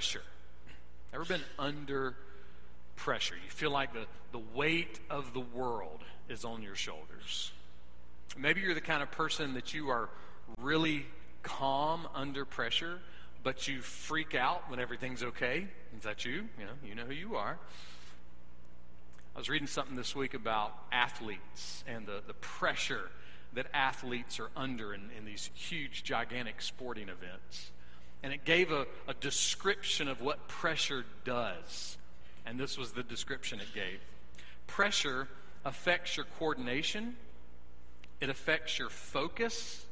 pressure? 0.00 0.22
Ever 1.12 1.26
been 1.26 1.42
under 1.58 2.14
pressure? 2.96 3.34
You 3.34 3.50
feel 3.50 3.70
like 3.70 3.92
the, 3.92 4.06
the 4.32 4.42
weight 4.54 4.98
of 5.10 5.34
the 5.34 5.40
world 5.40 6.00
is 6.30 6.42
on 6.42 6.62
your 6.62 6.74
shoulders. 6.74 7.52
Maybe 8.34 8.62
you're 8.62 8.72
the 8.72 8.80
kind 8.80 9.02
of 9.02 9.10
person 9.10 9.52
that 9.54 9.74
you 9.74 9.90
are 9.90 10.08
really 10.58 11.04
calm 11.42 12.08
under 12.14 12.46
pressure, 12.46 12.98
but 13.42 13.68
you 13.68 13.82
freak 13.82 14.34
out 14.34 14.70
when 14.70 14.80
everything's 14.80 15.22
okay. 15.22 15.66
Is 15.94 16.04
that 16.04 16.24
you? 16.24 16.48
Yeah, 16.58 16.68
you 16.82 16.94
know 16.94 17.04
who 17.04 17.12
you 17.12 17.36
are. 17.36 17.58
I 19.36 19.38
was 19.38 19.50
reading 19.50 19.68
something 19.68 19.96
this 19.96 20.16
week 20.16 20.32
about 20.32 20.72
athletes 20.90 21.84
and 21.86 22.06
the, 22.06 22.22
the 22.26 22.32
pressure 22.32 23.10
that 23.52 23.66
athletes 23.74 24.40
are 24.40 24.48
under 24.56 24.94
in, 24.94 25.10
in 25.18 25.26
these 25.26 25.50
huge, 25.52 26.04
gigantic 26.04 26.62
sporting 26.62 27.10
events. 27.10 27.70
And 28.22 28.32
it 28.32 28.44
gave 28.44 28.70
a, 28.70 28.86
a 29.08 29.14
description 29.14 30.08
of 30.08 30.20
what 30.20 30.46
pressure 30.48 31.04
does. 31.24 31.96
And 32.44 32.58
this 32.58 32.76
was 32.76 32.92
the 32.92 33.02
description 33.02 33.60
it 33.60 33.74
gave 33.74 34.00
pressure 34.66 35.26
affects 35.64 36.16
your 36.16 36.26
coordination, 36.38 37.16
it 38.20 38.30
affects 38.30 38.78
your 38.78 38.88
focus, 38.88 39.84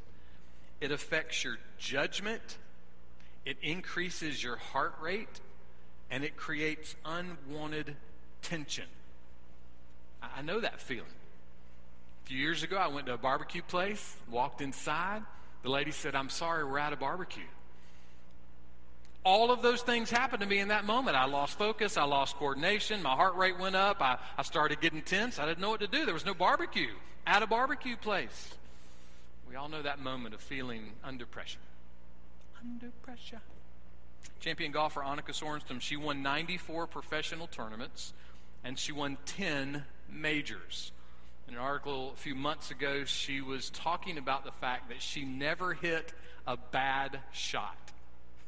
it 0.80 0.92
affects 0.92 1.42
your 1.42 1.58
judgment, 1.78 2.58
it 3.44 3.56
increases 3.60 4.42
your 4.42 4.56
heart 4.56 4.94
rate, 5.00 5.40
and 6.10 6.22
it 6.22 6.36
creates 6.36 6.94
unwanted 7.04 7.96
tension. 8.40 8.86
I 10.22 10.42
know 10.42 10.60
that 10.60 10.80
feeling. 10.80 11.04
A 12.24 12.28
few 12.28 12.38
years 12.38 12.62
ago, 12.62 12.76
I 12.76 12.86
went 12.88 13.06
to 13.06 13.14
a 13.14 13.18
barbecue 13.18 13.62
place, 13.62 14.16
walked 14.30 14.60
inside. 14.60 15.22
The 15.62 15.70
lady 15.70 15.90
said, 15.90 16.14
I'm 16.14 16.28
sorry, 16.28 16.64
we're 16.64 16.78
out 16.78 16.92
of 16.92 17.00
barbecue. 17.00 17.42
All 19.24 19.50
of 19.50 19.62
those 19.62 19.82
things 19.82 20.10
happened 20.10 20.40
to 20.40 20.48
me 20.48 20.58
in 20.58 20.68
that 20.68 20.84
moment. 20.84 21.16
I 21.16 21.26
lost 21.26 21.58
focus, 21.58 21.96
I 21.96 22.04
lost 22.04 22.36
coordination, 22.36 23.02
my 23.02 23.14
heart 23.14 23.36
rate 23.36 23.58
went 23.58 23.76
up, 23.76 24.00
I, 24.00 24.18
I 24.36 24.42
started 24.42 24.80
getting 24.80 25.02
tense. 25.02 25.38
I 25.38 25.46
didn't 25.46 25.60
know 25.60 25.70
what 25.70 25.80
to 25.80 25.86
do. 25.86 26.04
There 26.04 26.14
was 26.14 26.24
no 26.24 26.34
barbecue 26.34 26.94
at 27.26 27.42
a 27.42 27.46
barbecue 27.46 27.96
place. 27.96 28.54
We 29.48 29.56
all 29.56 29.68
know 29.68 29.82
that 29.82 29.98
moment 29.98 30.34
of 30.34 30.40
feeling 30.40 30.92
under 31.02 31.26
pressure. 31.26 31.58
Under 32.60 32.90
pressure. 33.02 33.40
Champion 34.40 34.72
golfer 34.72 35.00
Annika 35.00 35.30
Sorenstam, 35.30 35.80
she 35.80 35.96
won 35.96 36.22
94 36.22 36.86
professional 36.86 37.46
tournaments 37.48 38.12
and 38.64 38.78
she 38.78 38.92
won 38.92 39.16
10 39.26 39.84
majors. 40.10 40.92
In 41.48 41.54
an 41.54 41.60
article 41.60 42.12
a 42.12 42.16
few 42.16 42.34
months 42.34 42.70
ago, 42.70 43.04
she 43.04 43.40
was 43.40 43.70
talking 43.70 44.18
about 44.18 44.44
the 44.44 44.52
fact 44.52 44.90
that 44.90 45.00
she 45.00 45.24
never 45.24 45.72
hit 45.72 46.12
a 46.46 46.56
bad 46.56 47.20
shot. 47.32 47.76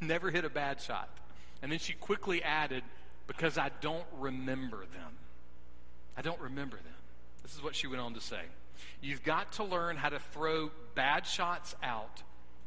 Never 0.06 0.30
hit 0.30 0.44
a 0.44 0.50
bad 0.50 0.80
shot. 0.80 1.08
And 1.62 1.70
then 1.70 1.78
she 1.78 1.92
quickly 1.92 2.42
added, 2.42 2.82
because 3.26 3.58
I 3.58 3.70
don't 3.80 4.06
remember 4.18 4.78
them. 4.78 5.12
I 6.16 6.22
don't 6.22 6.40
remember 6.40 6.76
them. 6.76 6.86
This 7.42 7.54
is 7.54 7.62
what 7.62 7.74
she 7.74 7.86
went 7.86 8.00
on 8.00 8.14
to 8.14 8.20
say. 8.20 8.42
You've 9.00 9.22
got 9.22 9.52
to 9.52 9.64
learn 9.64 9.96
how 9.96 10.08
to 10.08 10.18
throw 10.18 10.70
bad 10.94 11.26
shots 11.26 11.74
out 11.82 12.22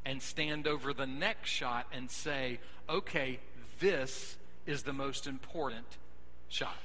and 0.06 0.22
stand 0.22 0.67
over 0.67 0.94
the 0.94 1.06
next 1.06 1.50
shot 1.50 1.88
and 1.92 2.09
say, 2.09 2.59
okay, 2.90 3.40
this 3.80 4.38
is 4.66 4.84
the 4.84 4.94
most 4.94 5.28
important 5.28 5.86
shot. 6.50 6.78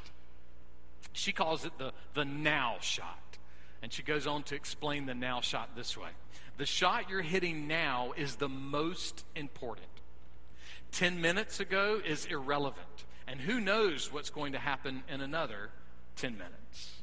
She 1.12 1.33
calls 1.33 1.64
it 1.64 1.77
the, 1.78 1.92
the 2.14 2.24
now 2.24 2.77
shot. 2.80 3.38
And 3.83 3.92
she 3.92 4.02
goes 4.02 4.27
on 4.27 4.42
to 4.44 4.55
explain 4.55 5.06
the 5.06 5.14
now 5.14 5.40
shot 5.40 5.77
this 5.77 5.96
way 5.96 6.10
The 6.56 6.66
shot 6.66 7.08
you're 7.08 7.22
hitting 7.22 7.68
now 7.68 8.12
is 8.16 8.36
the 8.36 8.48
most 8.48 9.24
important. 9.36 9.86
10 10.92 11.20
minutes 11.20 11.60
ago 11.60 12.00
is 12.04 12.26
irrelevant. 12.26 13.04
And 13.26 13.40
who 13.40 13.60
knows 13.60 14.12
what's 14.12 14.30
going 14.30 14.52
to 14.52 14.58
happen 14.58 15.02
in 15.08 15.20
another 15.20 15.70
10 16.16 16.32
minutes? 16.32 17.02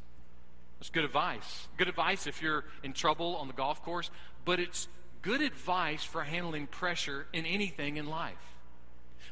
That's 0.80 0.90
good 0.90 1.06
advice. 1.06 1.68
Good 1.78 1.88
advice 1.88 2.28
if 2.28 2.42
you're 2.42 2.66
in 2.84 2.94
trouble 2.94 3.36
on 3.38 3.48
the 3.48 3.54
golf 3.54 3.84
course, 3.84 4.10
but 4.44 4.60
it's 4.60 4.88
good 5.22 5.42
advice 5.42 6.04
for 6.04 6.24
handling 6.24 6.68
pressure 6.68 7.28
in 7.34 7.46
anything 7.46 7.98
in 7.98 8.08
life. 8.08 8.56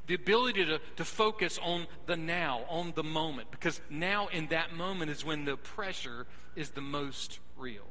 The 0.07 0.15
ability 0.15 0.65
to, 0.65 0.79
to 0.97 1.05
focus 1.05 1.59
on 1.61 1.87
the 2.05 2.17
now, 2.17 2.61
on 2.69 2.93
the 2.95 3.03
moment, 3.03 3.51
because 3.51 3.79
now 3.89 4.27
in 4.27 4.47
that 4.47 4.75
moment 4.75 5.11
is 5.11 5.23
when 5.23 5.45
the 5.45 5.55
pressure 5.55 6.27
is 6.55 6.71
the 6.71 6.81
most 6.81 7.39
real. 7.57 7.85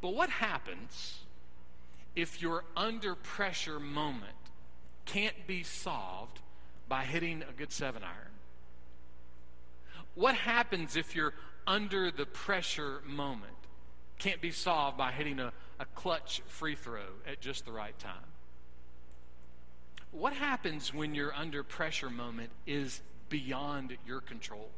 But 0.00 0.14
what 0.14 0.30
happens 0.30 1.20
if 2.14 2.40
your 2.40 2.64
under 2.76 3.14
pressure 3.14 3.80
moment 3.80 4.32
can't 5.06 5.46
be 5.46 5.62
solved 5.62 6.40
by 6.88 7.04
hitting 7.04 7.42
a 7.42 7.52
good 7.52 7.72
seven 7.72 8.02
iron? 8.02 8.32
What 10.14 10.34
happens 10.34 10.96
if 10.96 11.16
you're 11.16 11.34
under 11.66 12.10
the 12.10 12.26
pressure 12.26 13.00
moment 13.06 13.52
can't 14.18 14.40
be 14.40 14.50
solved 14.50 14.96
by 14.96 15.12
hitting 15.12 15.38
a, 15.40 15.52
a 15.78 15.84
clutch 15.94 16.42
free 16.46 16.74
throw 16.74 17.04
at 17.26 17.40
just 17.40 17.64
the 17.64 17.72
right 17.72 17.98
time? 17.98 18.14
What 20.10 20.32
happens 20.32 20.94
when 20.94 21.14
your 21.14 21.34
under 21.34 21.62
pressure 21.62 22.08
moment 22.08 22.50
is 22.66 23.02
beyond 23.28 23.96
your 24.06 24.20
control? 24.20 24.70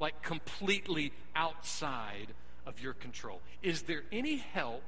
Like 0.00 0.22
completely 0.22 1.12
outside 1.36 2.28
of 2.64 2.80
your 2.80 2.94
control. 2.94 3.40
Is 3.62 3.82
there 3.82 4.02
any 4.10 4.36
help 4.36 4.84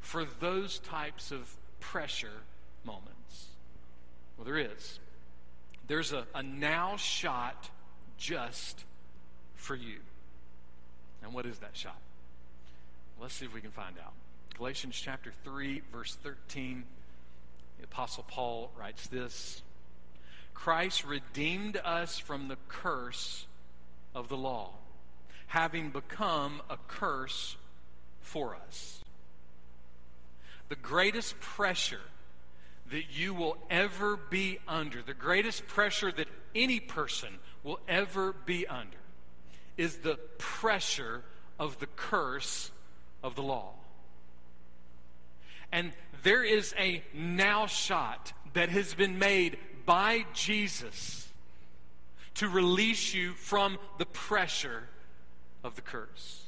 for 0.00 0.24
those 0.24 0.78
types 0.78 1.30
of 1.30 1.54
pressure 1.80 2.42
moments? 2.84 3.48
Well, 4.36 4.44
there 4.44 4.58
is. 4.58 5.00
There's 5.86 6.12
a, 6.12 6.26
a 6.34 6.42
now 6.42 6.96
shot 6.96 7.70
just 8.18 8.84
for 9.54 9.74
you. 9.74 9.98
And 11.22 11.32
what 11.32 11.46
is 11.46 11.58
that 11.58 11.76
shot? 11.76 11.98
Let's 13.20 13.34
see 13.34 13.46
if 13.46 13.54
we 13.54 13.60
can 13.60 13.70
find 13.70 13.96
out. 14.04 14.12
Galatians 14.56 14.98
chapter 15.00 15.32
3, 15.44 15.82
verse 15.92 16.16
13. 16.22 16.84
The 17.78 17.84
Apostle 17.84 18.24
Paul 18.28 18.70
writes 18.78 19.06
this 19.08 19.62
Christ 20.54 21.04
redeemed 21.04 21.78
us 21.84 22.18
from 22.18 22.48
the 22.48 22.56
curse 22.68 23.46
of 24.14 24.28
the 24.28 24.36
law, 24.36 24.70
having 25.48 25.90
become 25.90 26.62
a 26.70 26.78
curse 26.88 27.56
for 28.20 28.56
us. 28.66 29.02
The 30.68 30.76
greatest 30.76 31.38
pressure 31.40 32.00
that 32.90 33.04
you 33.10 33.34
will 33.34 33.56
ever 33.70 34.16
be 34.16 34.58
under, 34.68 35.02
the 35.02 35.14
greatest 35.14 35.66
pressure 35.66 36.12
that 36.12 36.28
any 36.54 36.80
person 36.80 37.38
will 37.62 37.80
ever 37.88 38.32
be 38.32 38.66
under, 38.66 38.96
is 39.76 39.98
the 39.98 40.16
pressure 40.38 41.22
of 41.58 41.78
the 41.80 41.86
curse 41.86 42.70
of 43.22 43.34
the 43.34 43.42
law. 43.42 43.72
And 45.72 45.92
there 46.22 46.44
is 46.44 46.74
a 46.78 47.02
now 47.12 47.66
shot 47.66 48.32
that 48.54 48.68
has 48.68 48.94
been 48.94 49.18
made 49.18 49.58
by 49.84 50.26
Jesus 50.32 51.28
to 52.34 52.48
release 52.48 53.14
you 53.14 53.32
from 53.32 53.78
the 53.98 54.06
pressure 54.06 54.88
of 55.64 55.74
the 55.74 55.82
curse. 55.82 56.45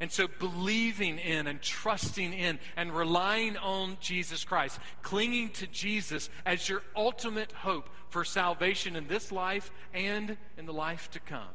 And 0.00 0.10
so, 0.10 0.28
believing 0.38 1.18
in 1.18 1.46
and 1.46 1.60
trusting 1.60 2.32
in 2.32 2.58
and 2.76 2.94
relying 2.94 3.56
on 3.56 3.96
Jesus 4.00 4.44
Christ, 4.44 4.78
clinging 5.02 5.50
to 5.50 5.66
Jesus 5.66 6.30
as 6.46 6.68
your 6.68 6.82
ultimate 6.94 7.52
hope 7.52 7.88
for 8.10 8.24
salvation 8.24 8.96
in 8.96 9.08
this 9.08 9.32
life 9.32 9.70
and 9.92 10.36
in 10.56 10.66
the 10.66 10.72
life 10.72 11.10
to 11.12 11.20
come. 11.20 11.54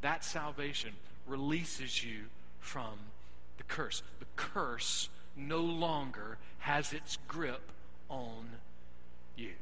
That 0.00 0.24
salvation 0.24 0.92
releases 1.26 2.04
you 2.04 2.24
from 2.60 2.98
the 3.58 3.64
curse. 3.64 4.02
The 4.18 4.26
curse 4.36 5.08
no 5.36 5.60
longer 5.60 6.38
has 6.58 6.92
its 6.92 7.18
grip 7.28 7.70
on 8.08 8.48
you. 9.36 9.52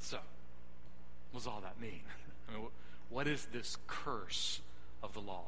So, 0.00 0.18
what 1.32 1.40
does 1.40 1.46
all 1.46 1.60
that 1.62 1.80
mean? 1.80 2.00
I 2.48 2.52
mean, 2.52 2.66
what 3.14 3.28
is 3.28 3.46
this 3.52 3.78
curse 3.86 4.60
of 5.00 5.14
the 5.14 5.20
law? 5.20 5.44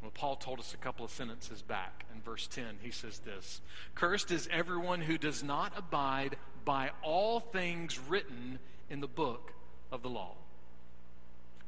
Well, 0.00 0.10
Paul 0.14 0.36
told 0.36 0.58
us 0.58 0.72
a 0.72 0.78
couple 0.78 1.04
of 1.04 1.10
sentences 1.10 1.60
back 1.60 2.06
in 2.14 2.22
verse 2.22 2.46
10. 2.46 2.78
He 2.80 2.90
says 2.90 3.18
this 3.18 3.60
Cursed 3.94 4.30
is 4.30 4.48
everyone 4.50 5.02
who 5.02 5.18
does 5.18 5.44
not 5.44 5.74
abide 5.76 6.36
by 6.64 6.92
all 7.02 7.38
things 7.38 7.98
written 7.98 8.60
in 8.88 9.00
the 9.00 9.06
book 9.06 9.52
of 9.92 10.00
the 10.00 10.08
law. 10.08 10.32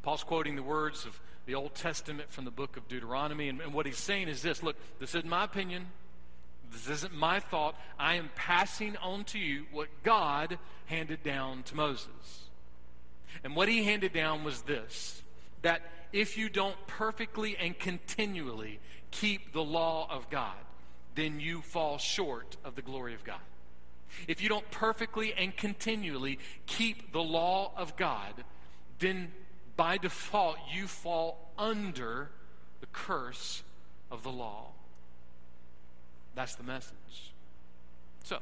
Paul's 0.02 0.24
quoting 0.24 0.56
the 0.56 0.62
words 0.62 1.04
of 1.04 1.20
the 1.44 1.54
Old 1.54 1.74
Testament 1.74 2.30
from 2.30 2.46
the 2.46 2.50
book 2.50 2.78
of 2.78 2.88
Deuteronomy. 2.88 3.50
And, 3.50 3.60
and 3.60 3.74
what 3.74 3.84
he's 3.84 3.98
saying 3.98 4.28
is 4.28 4.40
this 4.40 4.62
look, 4.62 4.76
this 4.98 5.14
isn't 5.14 5.28
my 5.28 5.44
opinion. 5.44 5.88
This 6.72 6.88
isn't 6.88 7.14
my 7.14 7.38
thought. 7.38 7.78
I 7.98 8.14
am 8.14 8.30
passing 8.34 8.96
on 8.96 9.24
to 9.24 9.38
you 9.38 9.66
what 9.72 9.88
God 10.02 10.58
handed 10.86 11.22
down 11.22 11.64
to 11.64 11.76
Moses. 11.76 12.41
And 13.44 13.56
what 13.56 13.68
he 13.68 13.84
handed 13.84 14.12
down 14.12 14.44
was 14.44 14.62
this 14.62 15.22
that 15.62 15.82
if 16.12 16.36
you 16.36 16.48
don't 16.48 16.76
perfectly 16.86 17.56
and 17.56 17.78
continually 17.78 18.80
keep 19.10 19.52
the 19.52 19.62
law 19.62 20.08
of 20.10 20.28
God, 20.28 20.56
then 21.14 21.40
you 21.40 21.62
fall 21.62 21.98
short 21.98 22.56
of 22.64 22.74
the 22.74 22.82
glory 22.82 23.14
of 23.14 23.24
God. 23.24 23.40
if 24.28 24.42
you 24.42 24.48
don't 24.48 24.70
perfectly 24.70 25.32
and 25.32 25.56
continually 25.56 26.38
keep 26.66 27.12
the 27.12 27.22
law 27.22 27.72
of 27.76 27.96
God, 27.96 28.44
then 28.98 29.32
by 29.76 29.96
default 29.96 30.58
you 30.72 30.86
fall 30.86 31.52
under 31.56 32.30
the 32.80 32.86
curse 32.86 33.62
of 34.10 34.22
the 34.22 34.30
law. 34.30 34.68
That's 36.34 36.54
the 36.54 36.62
message. 36.62 37.32
So, 38.24 38.38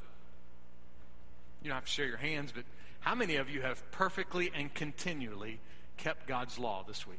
you 1.63 1.69
don't 1.69 1.77
have 1.77 1.85
to 1.85 1.91
share 1.91 2.07
your 2.07 2.17
hands, 2.17 2.53
but 2.53 2.65
how 3.01 3.15
many 3.15 3.37
of 3.37 3.49
you 3.49 3.63
have 3.63 3.91
perfectly 3.91 4.51
and 4.55 4.73
continually 4.73 5.59
kept 5.97 6.27
God's 6.27 6.59
law 6.59 6.85
this 6.87 7.07
week? 7.07 7.19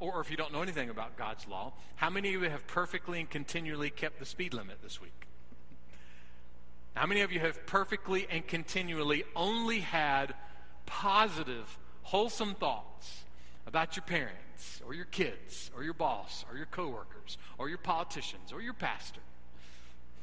Or 0.00 0.20
if 0.20 0.30
you 0.30 0.36
don't 0.36 0.52
know 0.52 0.62
anything 0.62 0.90
about 0.90 1.16
God's 1.16 1.46
law, 1.46 1.72
how 1.96 2.10
many 2.10 2.34
of 2.34 2.42
you 2.42 2.50
have 2.50 2.66
perfectly 2.66 3.20
and 3.20 3.30
continually 3.30 3.90
kept 3.90 4.18
the 4.18 4.26
speed 4.26 4.54
limit 4.54 4.82
this 4.82 5.00
week? 5.00 5.26
How 6.94 7.06
many 7.06 7.22
of 7.22 7.32
you 7.32 7.40
have 7.40 7.66
perfectly 7.66 8.26
and 8.30 8.46
continually 8.46 9.24
only 9.34 9.80
had 9.80 10.34
positive, 10.86 11.78
wholesome 12.02 12.54
thoughts 12.54 13.24
about 13.66 13.96
your 13.96 14.04
parents 14.04 14.80
or 14.86 14.94
your 14.94 15.06
kids 15.06 15.70
or 15.74 15.82
your 15.82 15.94
boss 15.94 16.44
or 16.50 16.56
your 16.56 16.66
coworkers 16.66 17.36
or 17.58 17.68
your 17.68 17.78
politicians 17.78 18.52
or 18.52 18.60
your 18.60 18.74
pastor? 18.74 19.20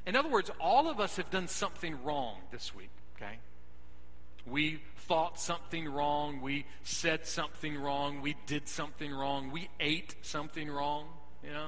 In 0.05 0.15
other 0.15 0.29
words, 0.29 0.49
all 0.59 0.89
of 0.89 0.99
us 0.99 1.17
have 1.17 1.29
done 1.29 1.47
something 1.47 2.01
wrong 2.03 2.37
this 2.51 2.73
week, 2.73 2.89
okay? 3.15 3.39
We 4.45 4.81
thought 4.97 5.39
something 5.39 5.87
wrong. 5.87 6.41
We 6.41 6.65
said 6.83 7.25
something 7.25 7.77
wrong. 7.77 8.21
We 8.21 8.35
did 8.45 8.67
something 8.67 9.11
wrong. 9.13 9.51
We 9.51 9.69
ate 9.79 10.15
something 10.21 10.69
wrong, 10.69 11.07
you 11.43 11.51
know? 11.51 11.67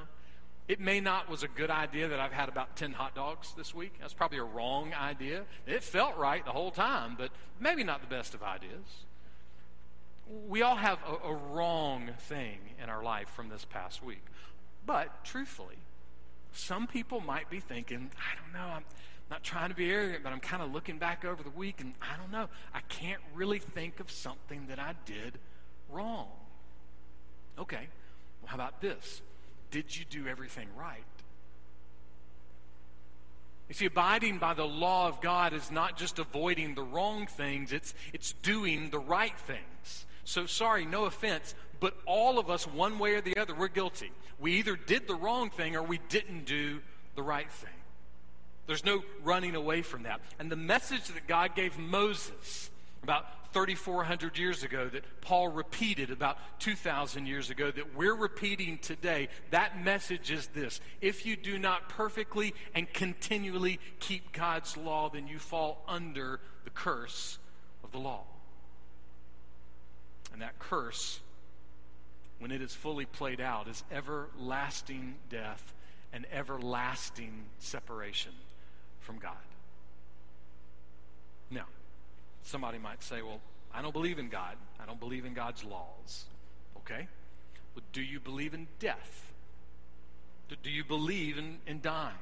It 0.68 0.80
may 0.80 1.02
not 1.02 1.30
was 1.30 1.44
a 1.44 1.50
good 1.50 1.70
idea 1.70 2.08
that 2.08 2.20
I've 2.20 2.32
had 2.32 2.48
about 2.48 2.78
10 2.78 2.94
hot 2.94 3.16
dogs 3.16 3.54
this 3.58 3.76
week. 3.76 3.96
That's 4.00 4.14
probably 4.14 4.38
a 4.38 4.46
wrong 4.46 4.94
idea. 4.94 5.44
It 5.68 5.84
felt 5.84 6.18
right 6.18 6.44
the 6.44 6.52
whole 6.52 6.72
time, 6.72 7.16
but 7.18 7.32
maybe 7.60 7.84
not 7.84 8.00
the 8.02 8.08
best 8.08 8.34
of 8.34 8.44
ideas. 8.44 8.86
We 10.48 10.62
all 10.62 10.78
have 10.78 11.00
a, 11.06 11.28
a 11.28 11.34
wrong 11.34 12.12
thing 12.18 12.60
in 12.82 12.90
our 12.90 13.04
life 13.04 13.28
from 13.30 13.50
this 13.50 13.66
past 13.66 14.02
week. 14.02 14.24
But 14.86 15.26
truthfully, 15.26 15.76
some 16.54 16.88
people 16.88 17.20
might 17.20 17.50
be 17.50 17.60
thinking, 17.60 18.12
I 18.18 18.42
don't 18.42 18.54
know, 18.54 18.76
I'm 18.76 18.86
not 19.34 19.42
trying 19.42 19.70
to 19.70 19.76
be 19.76 19.90
arrogant, 19.90 20.24
but 20.24 20.32
I'm 20.32 20.40
kind 20.40 20.62
of 20.62 20.72
looking 20.72 21.00
back 21.00 21.26
over 21.26 21.42
the 21.42 21.50
week 21.50 21.82
and 21.82 21.96
I 22.00 22.16
don't 22.18 22.32
know, 22.32 22.50
I 22.72 22.82
can't 22.82 23.20
really 23.34 23.58
think 23.58 24.00
of 24.00 24.12
something 24.12 24.68
that 24.68 24.78
I 24.78 24.94
did 25.08 25.40
wrong. 25.90 26.28
Okay, 27.58 27.88
well, 28.42 28.50
how 28.50 28.56
about 28.56 28.80
this? 28.80 29.24
Did 29.72 29.98
you 29.98 30.06
do 30.08 30.28
everything 30.28 30.68
right? 30.78 31.04
You 33.70 33.74
see, 33.74 33.86
abiding 33.88 34.38
by 34.38 34.54
the 34.54 34.68
law 34.68 35.08
of 35.08 35.20
God 35.20 35.54
is 35.54 35.72
not 35.72 35.98
just 35.98 36.20
avoiding 36.20 36.76
the 36.76 36.84
wrong 36.84 37.26
things, 37.26 37.74
it's, 37.74 37.96
it's 38.14 38.34
doing 38.44 38.92
the 38.92 39.00
right 39.00 39.36
things. 39.36 40.06
So, 40.26 40.46
sorry, 40.46 40.86
no 40.86 41.06
offense, 41.06 41.56
but 41.80 41.98
all 42.06 42.38
of 42.38 42.52
us, 42.52 42.68
one 42.68 43.00
way 43.00 43.16
or 43.16 43.22
the 43.22 43.38
other, 43.38 43.56
we're 43.56 43.68
guilty. 43.68 44.12
We 44.40 44.54
either 44.60 44.76
did 44.76 45.08
the 45.08 45.16
wrong 45.16 45.50
thing 45.50 45.76
or 45.76 45.82
we 45.82 46.00
didn't 46.08 46.46
do 46.46 46.82
the 47.16 47.24
right 47.24 47.52
thing. 47.52 47.72
There's 48.66 48.86
no 48.86 49.04
running 49.24 49.56
away 49.56 49.82
from 49.82 50.04
that. 50.04 50.22
And 50.40 50.52
the 50.52 50.56
message 50.56 51.08
that 51.08 51.28
God 51.28 51.56
gave 51.56 51.78
Moses 51.78 52.70
about 53.04 53.26
3,400 53.54 54.38
years 54.38 54.64
ago, 54.64 54.90
that 54.90 55.04
Paul 55.22 55.50
repeated 55.50 56.10
about 56.10 56.38
2,000 56.60 57.28
years 57.28 57.50
ago, 57.50 57.70
that 57.70 57.96
we're 57.96 58.16
repeating 58.16 58.78
today, 58.80 59.28
that 59.52 59.84
message 59.84 60.32
is 60.32 60.48
this 60.48 60.80
If 61.02 61.26
you 61.26 61.36
do 61.36 61.60
not 61.60 61.90
perfectly 61.90 62.54
and 62.74 62.92
continually 62.92 63.80
keep 64.00 64.32
God's 64.32 64.78
law, 64.78 65.10
then 65.10 65.28
you 65.28 65.40
fall 65.40 65.84
under 65.88 66.40
the 66.64 66.70
curse 66.70 67.38
of 67.84 67.92
the 67.92 68.00
law. 68.00 68.24
And 70.32 70.42
that 70.42 70.58
curse, 70.58 71.20
when 72.40 72.50
it 72.50 72.62
is 72.62 72.74
fully 72.74 73.06
played 73.06 73.42
out, 73.42 73.68
is 73.68 73.84
everlasting 73.92 75.16
death 75.30 75.74
and 76.12 76.26
everlasting 76.32 77.44
separation 77.60 78.32
from 79.04 79.20
God. 79.20 79.34
Now, 81.52 81.66
somebody 82.44 82.80
might 82.80 83.04
say, 83.04 83.22
well, 83.22 83.40
I 83.74 83.82
don't 83.82 83.94
believe 83.94 84.20
in 84.20 84.30
God. 84.30 84.56
I 84.82 84.86
don't 84.86 85.00
believe 85.00 85.26
in 85.26 85.34
God's 85.34 85.64
laws. 85.64 86.26
Okay? 86.78 87.08
But 87.76 87.84
do 87.92 88.02
you 88.02 88.20
believe 88.20 88.54
in 88.54 88.68
death? 88.80 89.32
Do 90.62 90.70
you 90.70 90.84
believe 90.84 91.38
in, 91.38 91.58
in 91.66 91.82
dying? 91.82 92.16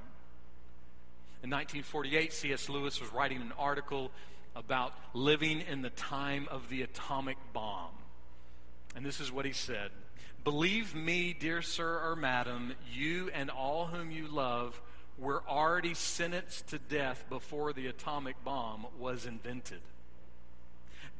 In 1.43 1.49
1948, 1.49 2.31
C.S. 2.31 2.69
Lewis 2.69 3.01
was 3.01 3.11
writing 3.11 3.41
an 3.41 3.51
article 3.57 4.11
about 4.55 4.93
living 5.13 5.61
in 5.61 5.81
the 5.81 5.89
time 5.89 6.47
of 6.51 6.69
the 6.69 6.83
atomic 6.83 7.37
bomb. 7.51 7.91
And 8.95 9.05
this 9.05 9.19
is 9.19 9.31
what 9.31 9.45
he 9.45 9.53
said 9.53 9.91
Believe 10.43 10.95
me, 10.95 11.35
dear 11.37 11.61
sir 11.61 11.99
or 12.03 12.15
madam, 12.15 12.73
you 12.91 13.29
and 13.33 13.49
all 13.49 13.85
whom 13.87 14.11
you 14.11 14.27
love 14.27 14.79
were 15.21 15.43
already 15.47 15.93
sentenced 15.93 16.67
to 16.69 16.79
death 16.79 17.23
before 17.29 17.73
the 17.73 17.85
atomic 17.87 18.43
bomb 18.43 18.87
was 18.99 19.25
invented. 19.27 19.81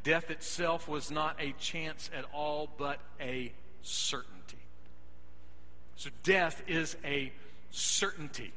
Death 0.03 0.31
itself 0.31 0.88
was 0.88 1.12
not 1.12 1.36
a 1.39 1.53
chance 1.53 2.09
at 2.18 2.25
all, 2.33 2.68
but 2.77 3.00
a 3.19 3.53
certainty. 3.83 4.57
So, 5.95 6.09
death 6.24 6.63
is 6.68 6.98
a 7.06 7.31
certainty. 7.69 8.51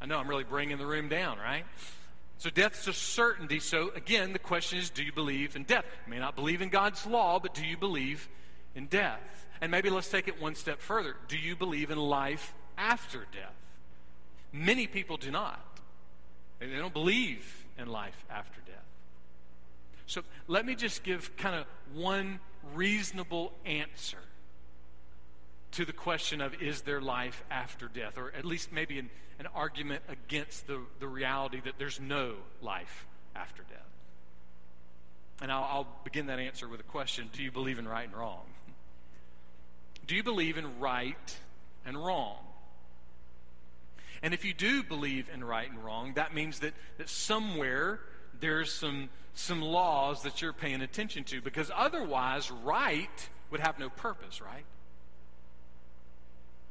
I 0.00 0.06
know 0.06 0.16
I'm 0.16 0.28
really 0.28 0.44
bringing 0.44 0.78
the 0.78 0.86
room 0.86 1.08
down, 1.08 1.38
right? 1.38 1.64
So, 2.38 2.48
death's 2.50 2.86
a 2.86 2.92
certainty. 2.92 3.58
So, 3.58 3.90
again, 3.96 4.32
the 4.32 4.38
question 4.38 4.78
is 4.78 4.90
do 4.90 5.02
you 5.02 5.12
believe 5.12 5.56
in 5.56 5.64
death? 5.64 5.84
You 6.06 6.12
may 6.12 6.20
not 6.20 6.36
believe 6.36 6.62
in 6.62 6.68
God's 6.68 7.04
law, 7.04 7.40
but 7.40 7.54
do 7.54 7.66
you 7.66 7.76
believe 7.76 8.28
in 8.76 8.86
death? 8.86 9.46
And 9.60 9.72
maybe 9.72 9.90
let's 9.90 10.08
take 10.08 10.28
it 10.28 10.40
one 10.40 10.54
step 10.54 10.80
further. 10.80 11.16
Do 11.26 11.36
you 11.36 11.56
believe 11.56 11.90
in 11.90 11.98
life 11.98 12.54
after 12.76 13.26
death? 13.32 13.56
Many 14.52 14.86
people 14.86 15.16
do 15.16 15.30
not. 15.30 15.60
They 16.58 16.66
don't 16.66 16.92
believe 16.92 17.66
in 17.78 17.88
life 17.88 18.24
after 18.30 18.60
death. 18.66 18.74
So 20.06 20.22
let 20.46 20.64
me 20.64 20.74
just 20.74 21.02
give 21.02 21.36
kind 21.36 21.54
of 21.54 21.66
one 21.94 22.40
reasonable 22.74 23.52
answer 23.64 24.18
to 25.72 25.84
the 25.84 25.92
question 25.92 26.40
of 26.40 26.60
is 26.62 26.82
there 26.82 27.00
life 27.00 27.44
after 27.50 27.88
death, 27.88 28.16
or 28.16 28.32
at 28.36 28.44
least 28.44 28.72
maybe 28.72 28.98
an, 28.98 29.10
an 29.38 29.46
argument 29.54 30.02
against 30.08 30.66
the, 30.66 30.80
the 30.98 31.06
reality 31.06 31.60
that 31.64 31.74
there's 31.78 32.00
no 32.00 32.34
life 32.62 33.06
after 33.36 33.62
death. 33.64 33.78
And 35.40 35.52
I'll, 35.52 35.64
I'll 35.64 35.86
begin 36.04 36.26
that 36.26 36.38
answer 36.38 36.66
with 36.66 36.80
a 36.80 36.84
question 36.84 37.28
Do 37.32 37.42
you 37.42 37.52
believe 37.52 37.78
in 37.78 37.86
right 37.86 38.08
and 38.08 38.16
wrong? 38.16 38.46
Do 40.06 40.16
you 40.16 40.22
believe 40.22 40.56
in 40.56 40.80
right 40.80 41.38
and 41.84 42.02
wrong? 42.02 42.38
And 44.22 44.34
if 44.34 44.44
you 44.44 44.52
do 44.52 44.82
believe 44.82 45.30
in 45.32 45.44
right 45.44 45.70
and 45.70 45.82
wrong, 45.84 46.14
that 46.14 46.34
means 46.34 46.60
that, 46.60 46.74
that 46.98 47.08
somewhere 47.08 48.00
there's 48.40 48.72
some, 48.72 49.08
some 49.34 49.62
laws 49.62 50.22
that 50.22 50.42
you're 50.42 50.52
paying 50.52 50.82
attention 50.82 51.24
to, 51.24 51.40
because 51.40 51.70
otherwise, 51.74 52.50
right 52.50 53.28
would 53.50 53.60
have 53.60 53.78
no 53.78 53.88
purpose, 53.88 54.40
right? 54.40 54.64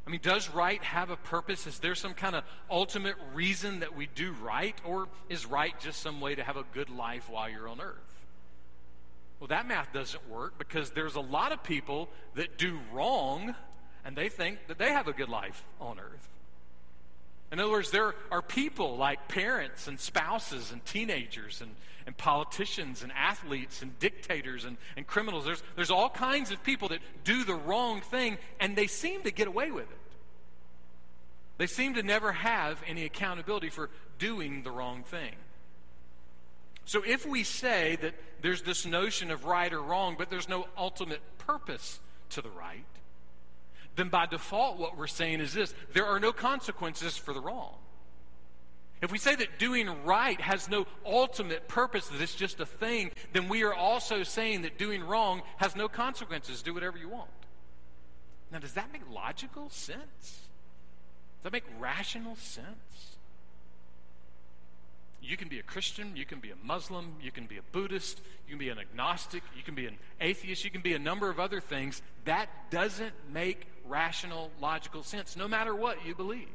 I 0.06 0.10
mean, 0.10 0.22
does 0.24 0.50
right 0.50 0.82
have 0.84 1.10
a 1.10 1.18
purpose? 1.18 1.68
Is 1.68 1.80
there 1.80 1.96
some 1.96 2.14
kind 2.14 2.34
of 2.36 2.46
ultimate 2.72 3.16
reason 3.34 3.82
that 3.82 3.96
we 3.96 4.08
do 4.16 4.34
right? 4.42 4.76
Or 4.86 5.10
is 5.28 5.46
right 5.46 5.78
just 5.82 6.02
some 6.02 6.22
way 6.22 6.34
to 6.36 6.44
have 6.44 6.56
a 6.56 6.64
good 6.74 6.90
life 6.90 7.30
while 7.30 7.50
you're 7.50 7.68
on 7.68 7.82
earth? 7.82 7.96
Well, 9.40 9.50
that 9.50 9.68
math 9.68 9.92
doesn't 9.92 10.30
work 10.30 10.58
because 10.58 10.92
there's 10.92 11.16
a 11.16 11.22
lot 11.22 11.52
of 11.52 11.62
people 11.62 12.10
that 12.36 12.58
do 12.58 12.80
wrong 12.94 13.54
and 14.06 14.16
they 14.16 14.30
think 14.30 14.60
that 14.68 14.78
they 14.78 14.94
have 14.94 15.10
a 15.10 15.14
good 15.14 15.30
life 15.30 15.62
on 15.82 16.00
earth. 16.00 16.30
In 17.52 17.60
other 17.60 17.72
words, 17.72 17.92
there 17.92 18.14
are 18.32 18.42
people 18.42 18.98
like 18.98 19.28
parents 19.28 19.88
and 19.88 20.00
spouses 20.00 20.72
and 20.72 20.84
teenagers 20.86 21.62
and, 21.62 21.72
and 22.06 22.18
politicians 22.18 23.04
and 23.04 23.12
athletes 23.14 23.82
and 23.82 23.98
dictators 24.00 24.66
and, 24.66 24.78
and 24.98 25.08
criminals. 25.08 25.46
There's, 25.46 25.64
there's 25.76 25.92
all 25.92 26.10
kinds 26.10 26.52
of 26.52 26.62
people 26.64 26.90
that 26.90 27.00
do 27.24 27.44
the 27.44 27.56
wrong 27.56 28.02
thing 28.02 28.38
and 28.60 28.76
they 28.76 28.88
seem 28.88 29.24
to 29.24 29.32
get 29.32 29.48
away 29.48 29.72
with 29.72 29.90
it. 29.90 29.98
They 31.58 31.68
seem 31.68 31.96
to 31.96 32.04
never 32.04 32.34
have 32.34 32.82
any 32.86 33.06
accountability 33.06 33.70
for 33.70 33.90
doing 34.20 34.64
the 34.64 34.72
wrong 34.72 35.04
thing. 35.04 35.34
So 36.86 37.04
if 37.06 37.26
we 37.26 37.44
say 37.44 37.98
that 38.02 38.14
there's 38.42 38.62
this 38.62 38.86
notion 38.86 39.32
of 39.32 39.46
right 39.46 39.72
or 39.74 39.82
wrong, 39.82 40.16
but 40.18 40.30
there's 40.30 40.48
no 40.48 40.68
ultimate 40.78 41.22
purpose 41.40 42.00
to 42.30 42.42
the 42.42 42.50
right, 42.50 42.86
then 43.98 44.10
by 44.10 44.28
default, 44.28 44.78
what 44.78 44.98
we're 44.98 45.08
saying 45.08 45.42
is 45.42 45.54
this 45.54 45.74
there 45.92 46.06
are 46.06 46.20
no 46.20 46.32
consequences 46.32 47.18
for 47.18 47.34
the 47.34 47.42
wrong. 47.42 47.76
If 49.02 49.12
we 49.12 49.18
say 49.18 49.36
that 49.36 49.60
doing 49.60 49.90
right 50.06 50.40
has 50.42 50.70
no 50.70 50.88
ultimate 51.06 51.68
purpose, 51.68 52.08
that 52.08 52.22
it's 52.22 52.34
just 52.34 52.60
a 52.60 52.66
thing, 52.66 53.12
then 53.34 53.48
we 53.50 53.64
are 53.64 53.74
also 53.74 54.24
saying 54.24 54.64
that 54.64 54.80
doing 54.80 55.04
wrong 55.04 55.42
has 55.58 55.76
no 55.76 55.88
consequences. 55.88 56.64
Do 56.64 56.74
whatever 56.74 56.98
you 56.98 57.10
want. 57.10 57.30
Now, 58.52 58.60
does 58.60 58.74
that 58.74 58.92
make 58.94 59.04
logical 59.12 59.70
sense? 59.70 60.00
Does 60.22 61.44
that 61.44 61.52
make 61.52 61.66
rational 61.80 62.36
sense? 62.38 63.17
You 65.28 65.36
can 65.36 65.50
be 65.50 65.60
a 65.60 65.64
Christian, 65.64 66.16
you 66.16 66.26
can 66.26 66.40
be 66.40 66.52
a 66.52 66.56
Muslim, 66.64 67.16
you 67.22 67.32
can 67.32 67.48
be 67.48 67.58
a 67.58 67.62
Buddhist, 67.74 68.22
you 68.48 68.52
can 68.52 68.60
be 68.60 68.70
an 68.70 68.80
agnostic, 68.80 69.44
you 69.58 69.62
can 69.62 69.76
be 69.76 69.86
an 69.86 69.98
atheist, 70.22 70.64
you 70.64 70.72
can 70.72 70.82
be 70.82 70.94
a 70.94 71.00
number 71.00 71.30
of 71.30 71.38
other 71.38 71.60
things. 71.60 72.02
That 72.24 72.48
doesn't 72.72 73.12
make 73.34 73.68
rational, 73.86 74.52
logical 74.62 75.04
sense, 75.04 75.36
no 75.36 75.46
matter 75.46 75.76
what 75.76 76.06
you 76.06 76.16
believe. 76.16 76.48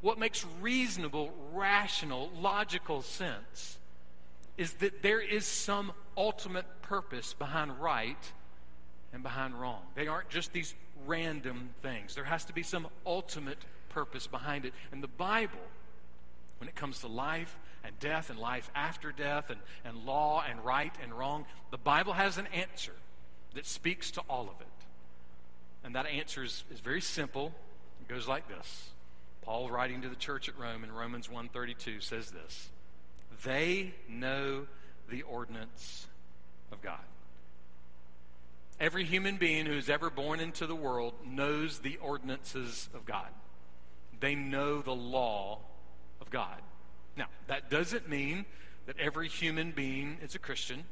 What 0.00 0.18
makes 0.18 0.46
reasonable, 0.62 1.30
rational, 1.52 2.30
logical 2.40 3.02
sense 3.02 3.78
is 4.56 4.72
that 4.74 5.02
there 5.02 5.20
is 5.20 5.44
some 5.44 5.92
ultimate 6.16 6.80
purpose 6.80 7.34
behind 7.34 7.78
right 7.78 8.32
and 9.12 9.22
behind 9.22 9.60
wrong. 9.60 9.82
They 9.96 10.06
aren't 10.06 10.30
just 10.30 10.54
these 10.54 10.74
random 11.06 11.70
things, 11.82 12.14
there 12.14 12.24
has 12.24 12.46
to 12.46 12.54
be 12.54 12.62
some 12.62 12.86
ultimate 13.04 13.58
purpose 13.90 14.26
behind 14.26 14.64
it. 14.64 14.72
And 14.92 15.02
the 15.02 15.08
Bible, 15.08 15.58
when 16.58 16.68
it 16.68 16.74
comes 16.74 17.00
to 17.00 17.08
life 17.08 17.56
and 17.84 17.98
death 18.00 18.30
and 18.30 18.38
life 18.38 18.70
after 18.74 19.12
death 19.12 19.50
and, 19.50 19.60
and 19.84 20.04
law 20.04 20.44
and 20.48 20.64
right 20.64 20.92
and 21.02 21.12
wrong, 21.12 21.46
the 21.70 21.78
Bible 21.78 22.12
has 22.12 22.38
an 22.38 22.46
answer 22.48 22.94
that 23.54 23.66
speaks 23.66 24.10
to 24.12 24.20
all 24.28 24.42
of 24.42 24.60
it. 24.60 24.66
And 25.84 25.94
that 25.94 26.06
answer 26.06 26.42
is, 26.42 26.64
is 26.72 26.80
very 26.80 27.00
simple. 27.00 27.52
It 28.00 28.08
goes 28.08 28.28
like 28.28 28.48
this. 28.48 28.90
Paul 29.42 29.70
writing 29.70 30.02
to 30.02 30.08
the 30.08 30.16
church 30.16 30.48
at 30.48 30.58
Rome 30.58 30.84
in 30.84 30.92
Romans 30.92 31.28
1:32 31.28 32.02
says 32.02 32.30
this. 32.30 32.68
They 33.44 33.94
know 34.08 34.66
the 35.08 35.22
ordinance 35.22 36.06
of 36.70 36.82
God. 36.82 37.00
Every 38.80 39.04
human 39.04 39.38
being 39.38 39.66
who's 39.66 39.88
ever 39.88 40.10
born 40.10 40.38
into 40.38 40.66
the 40.66 40.74
world 40.74 41.14
knows 41.24 41.78
the 41.78 41.96
ordinances 41.96 42.88
of 42.94 43.04
God. 43.04 43.28
They 44.20 44.34
know 44.34 44.82
the 44.82 44.94
law 44.94 45.60
of 46.28 46.32
God. 46.32 46.60
Now, 47.16 47.26
that 47.46 47.70
doesn't 47.70 48.08
mean 48.08 48.44
that 48.86 48.98
every 49.00 49.28
human 49.28 49.72
being 49.72 50.18
is 50.22 50.34
a 50.34 50.38
Christian, 50.38 50.84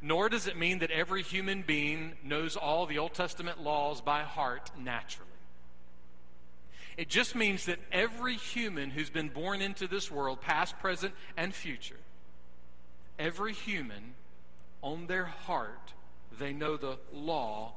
nor 0.00 0.28
does 0.28 0.46
it 0.46 0.56
mean 0.56 0.78
that 0.80 0.90
every 0.90 1.22
human 1.22 1.62
being 1.62 2.14
knows 2.24 2.56
all 2.56 2.86
the 2.86 2.98
Old 2.98 3.14
Testament 3.14 3.62
laws 3.62 4.00
by 4.00 4.22
heart 4.22 4.70
naturally. 4.78 5.30
It 6.96 7.08
just 7.08 7.34
means 7.34 7.66
that 7.66 7.78
every 7.92 8.36
human 8.36 8.90
who's 8.90 9.10
been 9.10 9.28
born 9.28 9.60
into 9.60 9.86
this 9.86 10.10
world, 10.10 10.40
past, 10.40 10.78
present, 10.78 11.12
and 11.36 11.54
future, 11.54 12.00
every 13.18 13.52
human 13.52 14.14
on 14.80 15.06
their 15.06 15.26
heart, 15.26 15.92
they 16.38 16.54
know 16.54 16.78
the 16.78 16.98
law 17.12 17.74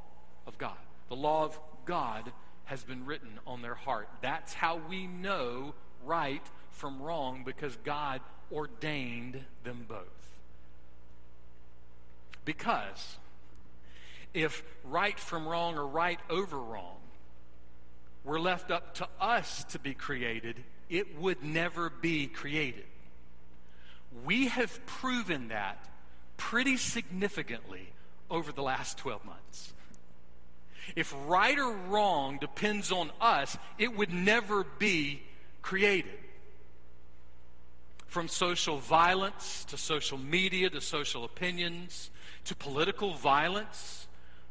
of 0.47 0.57
God. 0.57 0.77
The 1.09 1.15
law 1.17 1.43
of 1.43 1.59
God 1.85 2.31
has 2.65 2.83
been 2.83 3.05
written 3.05 3.39
on 3.45 3.61
their 3.61 3.75
heart. 3.75 4.07
That's 4.21 4.53
how 4.53 4.79
we 4.89 5.05
know 5.05 5.73
right 6.05 6.43
from 6.71 7.01
wrong 7.01 7.43
because 7.45 7.75
God 7.83 8.21
ordained 8.51 9.43
them 9.63 9.85
both. 9.87 10.05
Because 12.45 13.17
if 14.33 14.63
right 14.83 15.19
from 15.19 15.47
wrong 15.47 15.77
or 15.77 15.85
right 15.85 16.19
over 16.29 16.57
wrong 16.57 16.97
were 18.23 18.39
left 18.39 18.71
up 18.71 18.95
to 18.95 19.07
us 19.19 19.63
to 19.65 19.79
be 19.79 19.93
created, 19.93 20.63
it 20.89 21.19
would 21.19 21.43
never 21.43 21.89
be 21.89 22.27
created. 22.27 22.85
We 24.25 24.47
have 24.47 24.85
proven 24.85 25.49
that 25.49 25.87
pretty 26.37 26.77
significantly 26.77 27.91
over 28.29 28.51
the 28.51 28.63
last 28.63 28.97
12 28.97 29.25
months. 29.25 29.73
If 30.95 31.13
right 31.27 31.57
or 31.57 31.71
wrong 31.71 32.37
depends 32.39 32.91
on 32.91 33.11
us, 33.21 33.57
it 33.77 33.95
would 33.95 34.11
never 34.11 34.63
be 34.63 35.21
created. 35.61 36.11
From 38.07 38.27
social 38.27 38.77
violence 38.77 39.65
to 39.65 39.77
social 39.77 40.17
media 40.17 40.69
to 40.71 40.81
social 40.81 41.25
opinions 41.25 42.09
to 42.45 42.55
political 42.55 43.13
violence 43.13 44.07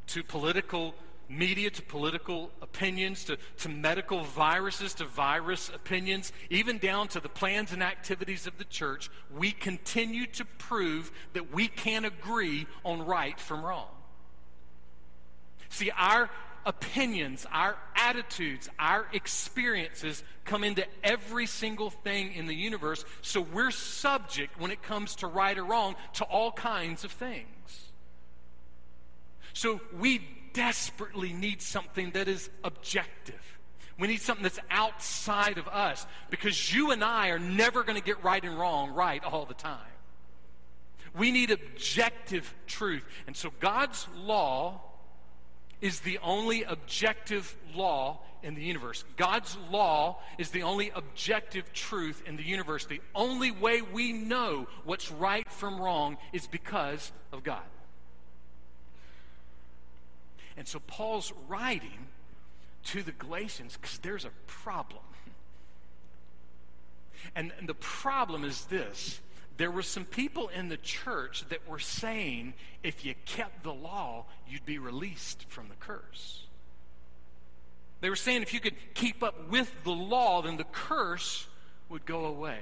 to 0.07 0.23
political 0.23 0.95
media 1.29 1.69
to 1.69 1.81
political 1.83 2.49
opinions 2.61 3.23
to, 3.25 3.37
to 3.57 3.69
medical 3.69 4.23
viruses 4.23 4.95
to 4.95 5.05
virus 5.05 5.69
opinions, 5.69 6.33
even 6.49 6.79
down 6.79 7.07
to 7.07 7.19
the 7.19 7.29
plans 7.29 7.71
and 7.71 7.83
activities 7.83 8.47
of 8.47 8.57
the 8.57 8.63
church, 8.65 9.09
we 9.37 9.51
continue 9.51 10.25
to 10.25 10.43
prove 10.57 11.11
that 11.33 11.53
we 11.53 11.67
can't 11.67 12.05
agree 12.05 12.65
on 12.83 13.05
right 13.05 13.39
from 13.39 13.63
wrong. 13.63 13.89
See, 15.69 15.91
our 15.91 16.29
opinions, 16.65 17.45
our 17.51 17.77
attitudes, 18.09 18.69
our 18.79 19.07
experiences 19.13 20.23
come 20.45 20.63
into 20.63 20.85
every 21.03 21.45
single 21.45 21.89
thing 21.89 22.33
in 22.33 22.47
the 22.47 22.55
universe, 22.55 23.05
so 23.21 23.41
we're 23.41 23.71
subject, 23.71 24.59
when 24.59 24.71
it 24.71 24.81
comes 24.81 25.15
to 25.15 25.27
right 25.27 25.57
or 25.57 25.63
wrong, 25.63 25.95
to 26.13 26.23
all 26.23 26.51
kinds 26.51 27.03
of 27.03 27.11
things. 27.11 27.45
So 29.53 29.79
we 29.99 30.21
desperately 30.53 31.33
need 31.33 31.61
something 31.61 32.11
that 32.11 32.27
is 32.27 32.49
objective. 32.63 33.57
We 33.99 34.07
need 34.07 34.21
something 34.21 34.43
that's 34.43 34.59
outside 34.71 35.57
of 35.57 35.67
us 35.67 36.07
because 36.29 36.73
you 36.73 36.91
and 36.91 37.03
I 37.03 37.29
are 37.29 37.39
never 37.39 37.83
going 37.83 37.97
to 37.97 38.03
get 38.03 38.23
right 38.23 38.43
and 38.43 38.57
wrong 38.57 38.91
right 38.91 39.23
all 39.23 39.45
the 39.45 39.53
time. 39.53 39.77
We 41.15 41.31
need 41.31 41.51
objective 41.51 42.53
truth. 42.65 43.05
And 43.27 43.35
so 43.35 43.51
God's 43.59 44.07
law 44.15 44.81
is 45.81 46.01
the 46.01 46.19
only 46.19 46.63
objective 46.63 47.55
law 47.73 48.19
in 48.43 48.55
the 48.55 48.63
universe. 48.63 49.03
God's 49.17 49.57
law 49.71 50.19
is 50.37 50.49
the 50.51 50.63
only 50.63 50.91
objective 50.95 51.71
truth 51.73 52.23
in 52.25 52.37
the 52.37 52.43
universe. 52.43 52.85
The 52.85 53.01
only 53.15 53.51
way 53.51 53.81
we 53.81 54.13
know 54.13 54.67
what's 54.85 55.11
right 55.11 55.49
from 55.49 55.79
wrong 55.79 56.17
is 56.33 56.47
because 56.47 57.11
of 57.31 57.43
God. 57.43 57.63
And 60.57 60.67
so 60.67 60.79
Paul's 60.87 61.31
writing 61.47 62.07
to 62.85 63.03
the 63.03 63.11
Galatians 63.13 63.77
because 63.79 63.97
there's 63.99 64.25
a 64.25 64.31
problem. 64.47 65.03
And, 67.35 67.51
and 67.59 67.67
the 67.67 67.75
problem 67.75 68.43
is 68.43 68.65
this 68.65 69.19
there 69.59 69.69
were 69.69 69.81
some 69.81 70.05
people 70.05 70.47
in 70.47 70.69
the 70.69 70.77
church 70.77 71.43
that 71.49 71.67
were 71.67 71.79
saying 71.79 72.53
if 72.81 73.03
you 73.03 73.13
kept 73.25 73.61
the 73.63 73.73
law, 73.73 74.25
you'd 74.47 74.65
be 74.65 74.79
released 74.79 75.43
from 75.49 75.67
the 75.67 75.75
curse. 75.75 76.43
They 77.99 78.09
were 78.09 78.15
saying 78.15 78.41
if 78.41 78.53
you 78.53 78.61
could 78.61 78.77
keep 78.93 79.21
up 79.21 79.49
with 79.49 79.83
the 79.83 79.91
law, 79.91 80.41
then 80.41 80.55
the 80.55 80.63
curse 80.63 81.45
would 81.89 82.05
go 82.05 82.25
away. 82.25 82.61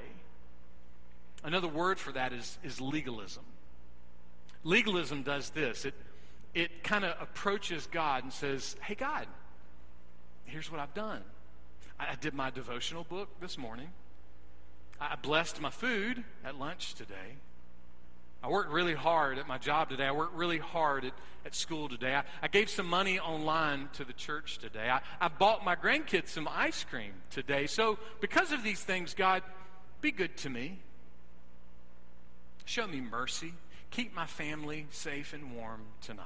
Another 1.43 1.67
word 1.67 1.99
for 1.99 2.11
that 2.13 2.33
is, 2.33 2.57
is 2.63 2.81
legalism. 2.81 3.43
Legalism 4.63 5.21
does 5.21 5.51
this 5.51 5.85
it, 5.85 5.93
it 6.55 6.83
kind 6.83 7.05
of 7.05 7.15
approaches 7.21 7.87
God 7.91 8.23
and 8.23 8.33
says, 8.33 8.75
Hey, 8.81 8.95
God, 8.95 9.27
here's 10.45 10.71
what 10.71 10.81
I've 10.81 10.95
done. 10.95 11.21
I 11.99 12.15
did 12.15 12.33
my 12.33 12.49
devotional 12.49 13.03
book 13.03 13.29
this 13.39 13.55
morning. 13.55 13.89
I 14.99 15.15
blessed 15.15 15.61
my 15.61 15.69
food 15.69 16.23
at 16.43 16.57
lunch 16.57 16.95
today. 16.95 17.37
I 18.43 18.49
worked 18.49 18.71
really 18.71 18.93
hard 18.93 19.37
at 19.37 19.47
my 19.47 19.57
job 19.57 19.89
today. 19.89 20.05
I 20.05 20.11
worked 20.11 20.35
really 20.35 20.57
hard 20.57 21.05
at, 21.05 21.13
at 21.45 21.55
school 21.55 21.89
today. 21.89 22.15
I, 22.15 22.23
I 22.41 22.47
gave 22.47 22.69
some 22.69 22.87
money 22.87 23.19
online 23.19 23.89
to 23.93 24.05
the 24.05 24.13
church 24.13 24.57
today. 24.57 24.89
I, 24.89 25.01
I 25.19 25.27
bought 25.27 25.65
my 25.65 25.75
grandkids 25.75 26.29
some 26.29 26.47
ice 26.47 26.83
cream 26.83 27.13
today. 27.29 27.67
So, 27.67 27.97
because 28.21 28.51
of 28.51 28.63
these 28.63 28.81
things, 28.81 29.13
God, 29.13 29.43
be 30.01 30.11
good 30.11 30.37
to 30.37 30.49
me. 30.49 30.79
Show 32.65 32.87
me 32.87 33.01
mercy. 33.01 33.53
Keep 33.91 34.15
my 34.15 34.25
family 34.25 34.87
safe 34.91 35.33
and 35.33 35.55
warm 35.55 35.81
tonight. 36.01 36.25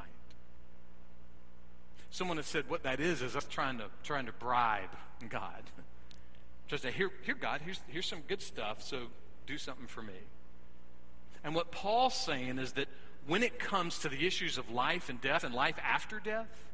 Someone 2.10 2.38
has 2.38 2.48
said 2.48 2.70
what 2.70 2.84
that 2.84 3.00
is 3.00 3.22
is 3.22 3.36
us 3.36 3.46
trying 3.46 3.78
to 3.78 3.86
trying 4.04 4.26
to 4.26 4.34
bribe 4.34 4.90
God. 5.30 5.64
Just 6.72 6.84
say, 6.84 6.92
here, 6.92 7.12
here, 7.24 7.36
God, 7.36 7.60
here's, 7.66 7.82
here's 7.90 8.06
some 8.06 8.22
good 8.30 8.42
stuff, 8.42 8.82
so 8.82 9.08
do 9.46 9.58
something 9.58 9.88
for 9.88 10.02
me. 10.02 10.14
And 11.44 11.54
what 11.54 11.70
Paul's 11.70 12.14
saying 12.14 12.60
is 12.60 12.72
that 12.74 12.88
when 13.28 13.44
it 13.44 13.60
comes 13.60 14.00
to 14.00 14.10
the 14.10 14.26
issues 14.26 14.58
of 14.58 14.70
life 14.72 15.10
and 15.10 15.20
death 15.20 15.44
and 15.44 15.54
life 15.54 15.76
after 15.84 16.22
death, 16.22 16.70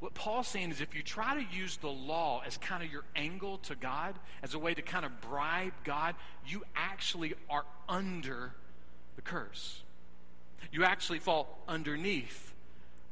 what 0.00 0.14
Paul's 0.14 0.48
saying 0.48 0.70
is 0.70 0.80
if 0.80 0.94
you 0.94 1.02
try 1.02 1.34
to 1.34 1.54
use 1.54 1.76
the 1.76 1.90
law 1.90 2.40
as 2.46 2.56
kind 2.56 2.82
of 2.82 2.90
your 2.90 3.04
angle 3.14 3.58
to 3.58 3.74
God, 3.74 4.14
as 4.42 4.54
a 4.54 4.58
way 4.58 4.72
to 4.72 4.80
kind 4.80 5.04
of 5.04 5.20
bribe 5.20 5.74
God, 5.84 6.14
you 6.46 6.62
actually 6.74 7.34
are 7.50 7.66
under 7.90 8.54
the 9.16 9.22
curse. 9.22 9.82
You 10.72 10.84
actually 10.84 11.18
fall 11.18 11.58
underneath 11.68 12.54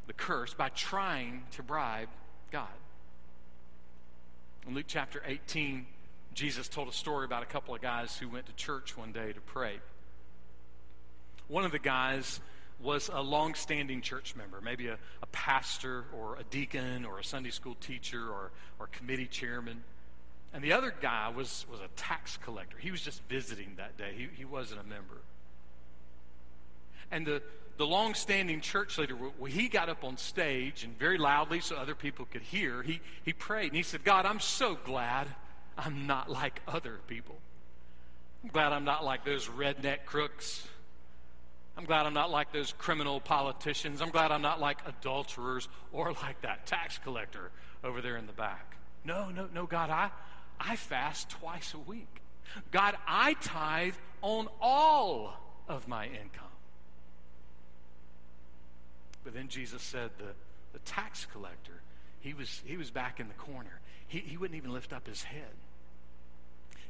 the 0.07 0.15
curse 0.15 0.55
by 0.55 0.71
trying 0.71 1.43
to 1.51 1.63
bribe 1.63 2.09
God. 2.51 2.69
In 4.67 4.75
Luke 4.75 4.87
chapter 4.89 5.23
18, 5.25 5.87
Jesus 6.35 6.67
told 6.67 6.89
a 6.89 6.93
story 6.93 7.25
about 7.25 7.45
a 7.45 7.47
couple 7.47 7.73
of 7.73 7.81
guys 7.81 8.17
who 8.17 8.29
went 8.29 8.47
to 8.47 8.53
church 8.55 8.97
one 8.97 9.13
day 9.13 9.33
to 9.33 9.41
pray. 9.41 9.79
One 11.47 11.65
of 11.65 11.71
the 11.71 11.79
guys 11.79 12.41
was 12.81 13.09
a 13.13 13.23
long-standing 13.23 14.01
church 14.01 14.35
member, 14.35 14.61
maybe 14.61 14.89
a, 14.89 14.99
a 15.23 15.27
pastor 15.31 16.07
or 16.13 16.37
a 16.37 16.43
deacon 16.43 17.05
or 17.05 17.21
a 17.21 17.25
Sunday 17.25 17.51
school 17.51 17.77
teacher 17.81 18.29
or, 18.29 18.51
or 18.81 18.89
committee 18.89 19.29
chairman. 19.29 19.85
And 20.53 20.65
the 20.65 20.73
other 20.73 20.93
guy 21.01 21.29
was, 21.29 21.65
was 21.71 21.79
a 21.79 21.89
tax 21.95 22.37
collector. 22.37 22.77
He 22.77 22.91
was 22.91 23.03
just 23.03 23.23
visiting 23.29 23.75
that 23.77 23.97
day, 23.97 24.15
he, 24.17 24.29
he 24.37 24.45
wasn't 24.45 24.81
a 24.81 24.85
member. 24.85 25.23
And 27.13 27.25
the, 27.25 27.41
the 27.77 27.87
long 27.87 28.15
standing 28.15 28.61
church 28.61 28.99
leader, 28.99 29.15
when 29.15 29.53
he 29.53 29.69
got 29.69 29.89
up 29.89 30.05
on 30.05 30.17
stage 30.17 30.85
and 30.85 30.99
very 30.99 31.19
loudly 31.19 31.61
so 31.61 31.77
other 31.77 31.95
people 31.95 32.25
could 32.25 32.43
hear, 32.43 32.83
he, 32.83 33.01
he 33.25 33.33
prayed 33.33 33.69
and 33.69 33.77
he 33.77 33.83
said, 33.83 34.05
God, 34.05 34.27
I'm 34.27 34.41
so 34.41 34.79
glad 34.85 35.29
I'm 35.77 36.07
not 36.07 36.31
like 36.31 36.63
other 36.67 36.99
people. 37.07 37.37
I'm 38.43 38.51
glad 38.51 38.73
I'm 38.73 38.85
not 38.85 39.05
like 39.05 39.25
those 39.25 39.49
redneck 39.49 40.05
crooks. 40.07 40.67
I'm 41.77 41.85
glad 41.85 42.07
I'm 42.07 42.15
not 42.15 42.31
like 42.31 42.53
those 42.53 42.73
criminal 42.79 43.21
politicians. 43.21 44.01
I'm 44.01 44.11
glad 44.11 44.33
I'm 44.33 44.41
not 44.41 44.61
like 44.61 44.79
adulterers 44.87 45.69
or 45.93 46.13
like 46.13 46.41
that 46.43 46.67
tax 46.67 46.99
collector 46.99 47.51
over 47.85 48.01
there 48.01 48.17
in 48.17 48.27
the 48.27 48.33
back. 48.33 48.77
No, 49.05 49.31
no, 49.31 49.49
no, 49.53 49.67
God, 49.67 49.91
I, 49.91 50.11
I 50.59 50.77
fast 50.77 51.29
twice 51.29 51.75
a 51.75 51.79
week. 51.79 52.23
God, 52.71 52.97
I 53.07 53.35
tithe 53.35 53.95
on 54.23 54.49
all 54.61 55.35
of 55.69 55.87
my 55.87 56.07
income. 56.07 56.45
But 59.27 59.35
then 59.35 59.49
Jesus 59.49 59.83
said 59.83 60.11
the, 60.19 60.35
the 60.73 60.79
tax 60.85 61.27
collector, 61.33 61.83
he 62.21 62.33
was, 62.33 62.63
he 62.65 62.77
was 62.77 62.93
back 62.93 63.19
in 63.19 63.27
the 63.27 63.35
corner. 63.35 63.81
He, 64.07 64.21
he 64.21 64.37
wouldn't 64.37 64.57
even 64.57 64.73
lift 64.73 64.93
up 64.93 65.05
his 65.09 65.25
head. 65.25 65.51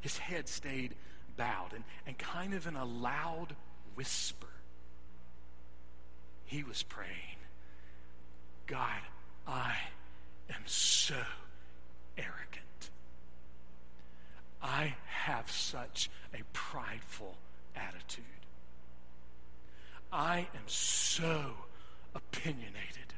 His 0.03 0.19
head 0.19 0.47
stayed 0.47 0.95
bowed 1.39 1.73
and, 1.75 1.83
and 2.07 2.19
kind 2.19 2.53
of 2.53 2.67
in 2.67 2.77
a 2.77 2.85
loud 2.85 3.57
whisper, 3.95 4.49
he 6.45 6.63
was 6.63 6.83
praying, 6.83 7.39
God, 8.67 9.01
I 9.49 9.75
am 10.51 10.61
so 10.67 11.17
arrogant. 12.19 12.91
I 14.63 14.95
have 15.07 15.51
such 15.51 16.11
a 16.35 16.43
prideful 16.53 17.39
attitude. 17.75 18.25
I 20.13 20.41
am 20.55 20.67
so 20.67 21.55
opinionated. 22.17 23.15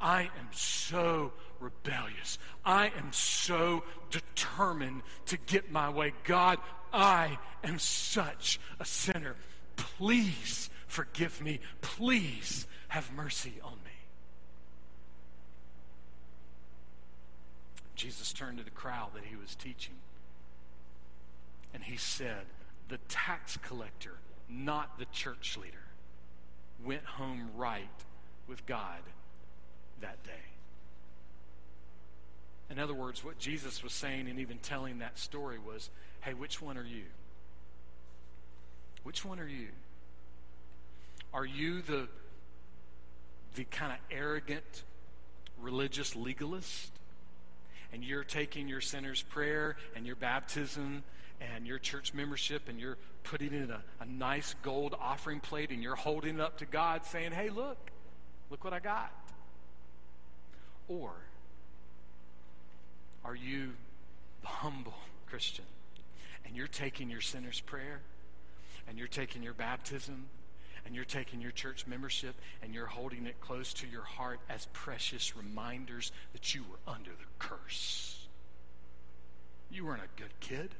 I 0.00 0.22
am 0.22 0.48
so 0.52 1.32
rebellious. 1.60 2.38
I 2.64 2.86
am 2.86 3.12
so 3.12 3.84
determined 4.10 5.02
to 5.26 5.36
get 5.36 5.70
my 5.70 5.90
way. 5.90 6.14
God, 6.24 6.58
I 6.92 7.38
am 7.62 7.78
such 7.78 8.58
a 8.80 8.84
sinner. 8.84 9.36
Please 9.76 10.70
forgive 10.86 11.40
me. 11.42 11.60
Please 11.82 12.66
have 12.88 13.12
mercy 13.12 13.54
on 13.62 13.72
me. 13.72 13.90
Jesus 17.94 18.32
turned 18.32 18.56
to 18.56 18.64
the 18.64 18.70
crowd 18.70 19.10
that 19.14 19.24
he 19.24 19.36
was 19.36 19.54
teaching 19.54 19.94
and 21.74 21.84
he 21.84 21.98
said, 21.98 22.46
The 22.88 22.98
tax 23.08 23.58
collector, 23.58 24.14
not 24.48 24.98
the 24.98 25.04
church 25.12 25.58
leader, 25.58 25.76
went 26.82 27.04
home 27.04 27.50
right 27.54 27.88
with 28.50 28.66
God 28.66 28.98
that 30.02 30.22
day. 30.24 30.32
In 32.68 32.78
other 32.78 32.94
words, 32.94 33.24
what 33.24 33.38
Jesus 33.38 33.82
was 33.82 33.92
saying 33.92 34.28
and 34.28 34.38
even 34.40 34.58
telling 34.58 34.98
that 34.98 35.18
story 35.18 35.58
was 35.58 35.88
hey, 36.20 36.34
which 36.34 36.60
one 36.60 36.76
are 36.76 36.84
you? 36.84 37.04
Which 39.04 39.24
one 39.24 39.40
are 39.40 39.48
you? 39.48 39.68
Are 41.32 41.46
you 41.46 41.80
the, 41.80 42.08
the 43.54 43.64
kind 43.64 43.92
of 43.92 43.98
arrogant 44.10 44.82
religious 45.58 46.14
legalist? 46.14 46.92
And 47.92 48.04
you're 48.04 48.24
taking 48.24 48.68
your 48.68 48.82
sinner's 48.82 49.22
prayer 49.22 49.76
and 49.96 50.06
your 50.06 50.16
baptism 50.16 51.02
and 51.40 51.66
your 51.66 51.78
church 51.78 52.12
membership 52.12 52.68
and 52.68 52.78
you're 52.78 52.98
putting 53.24 53.54
in 53.54 53.70
a, 53.70 53.82
a 54.00 54.06
nice 54.06 54.54
gold 54.62 54.94
offering 55.00 55.40
plate 55.40 55.70
and 55.70 55.82
you're 55.82 55.96
holding 55.96 56.34
it 56.34 56.40
up 56.40 56.58
to 56.58 56.66
God 56.66 57.06
saying, 57.06 57.32
hey, 57.32 57.48
look, 57.48 57.78
Look 58.50 58.64
what 58.64 58.72
I 58.72 58.80
got. 58.80 59.12
Or 60.88 61.12
are 63.24 63.34
you 63.34 63.70
the 64.42 64.48
humble 64.48 64.94
Christian 65.26 65.64
and 66.44 66.56
you're 66.56 66.66
taking 66.66 67.10
your 67.10 67.20
sinner's 67.20 67.60
prayer 67.60 68.00
and 68.88 68.98
you're 68.98 69.06
taking 69.06 69.42
your 69.42 69.54
baptism 69.54 70.26
and 70.84 70.96
you're 70.96 71.04
taking 71.04 71.40
your 71.40 71.52
church 71.52 71.86
membership 71.86 72.34
and 72.62 72.74
you're 72.74 72.86
holding 72.86 73.26
it 73.26 73.40
close 73.40 73.72
to 73.74 73.86
your 73.86 74.02
heart 74.02 74.40
as 74.48 74.66
precious 74.72 75.36
reminders 75.36 76.10
that 76.32 76.54
you 76.54 76.62
were 76.62 76.92
under 76.92 77.10
the 77.10 77.26
curse? 77.38 78.26
You 79.70 79.86
weren't 79.86 80.02
a 80.02 80.20
good 80.20 80.32
kid. 80.40 80.74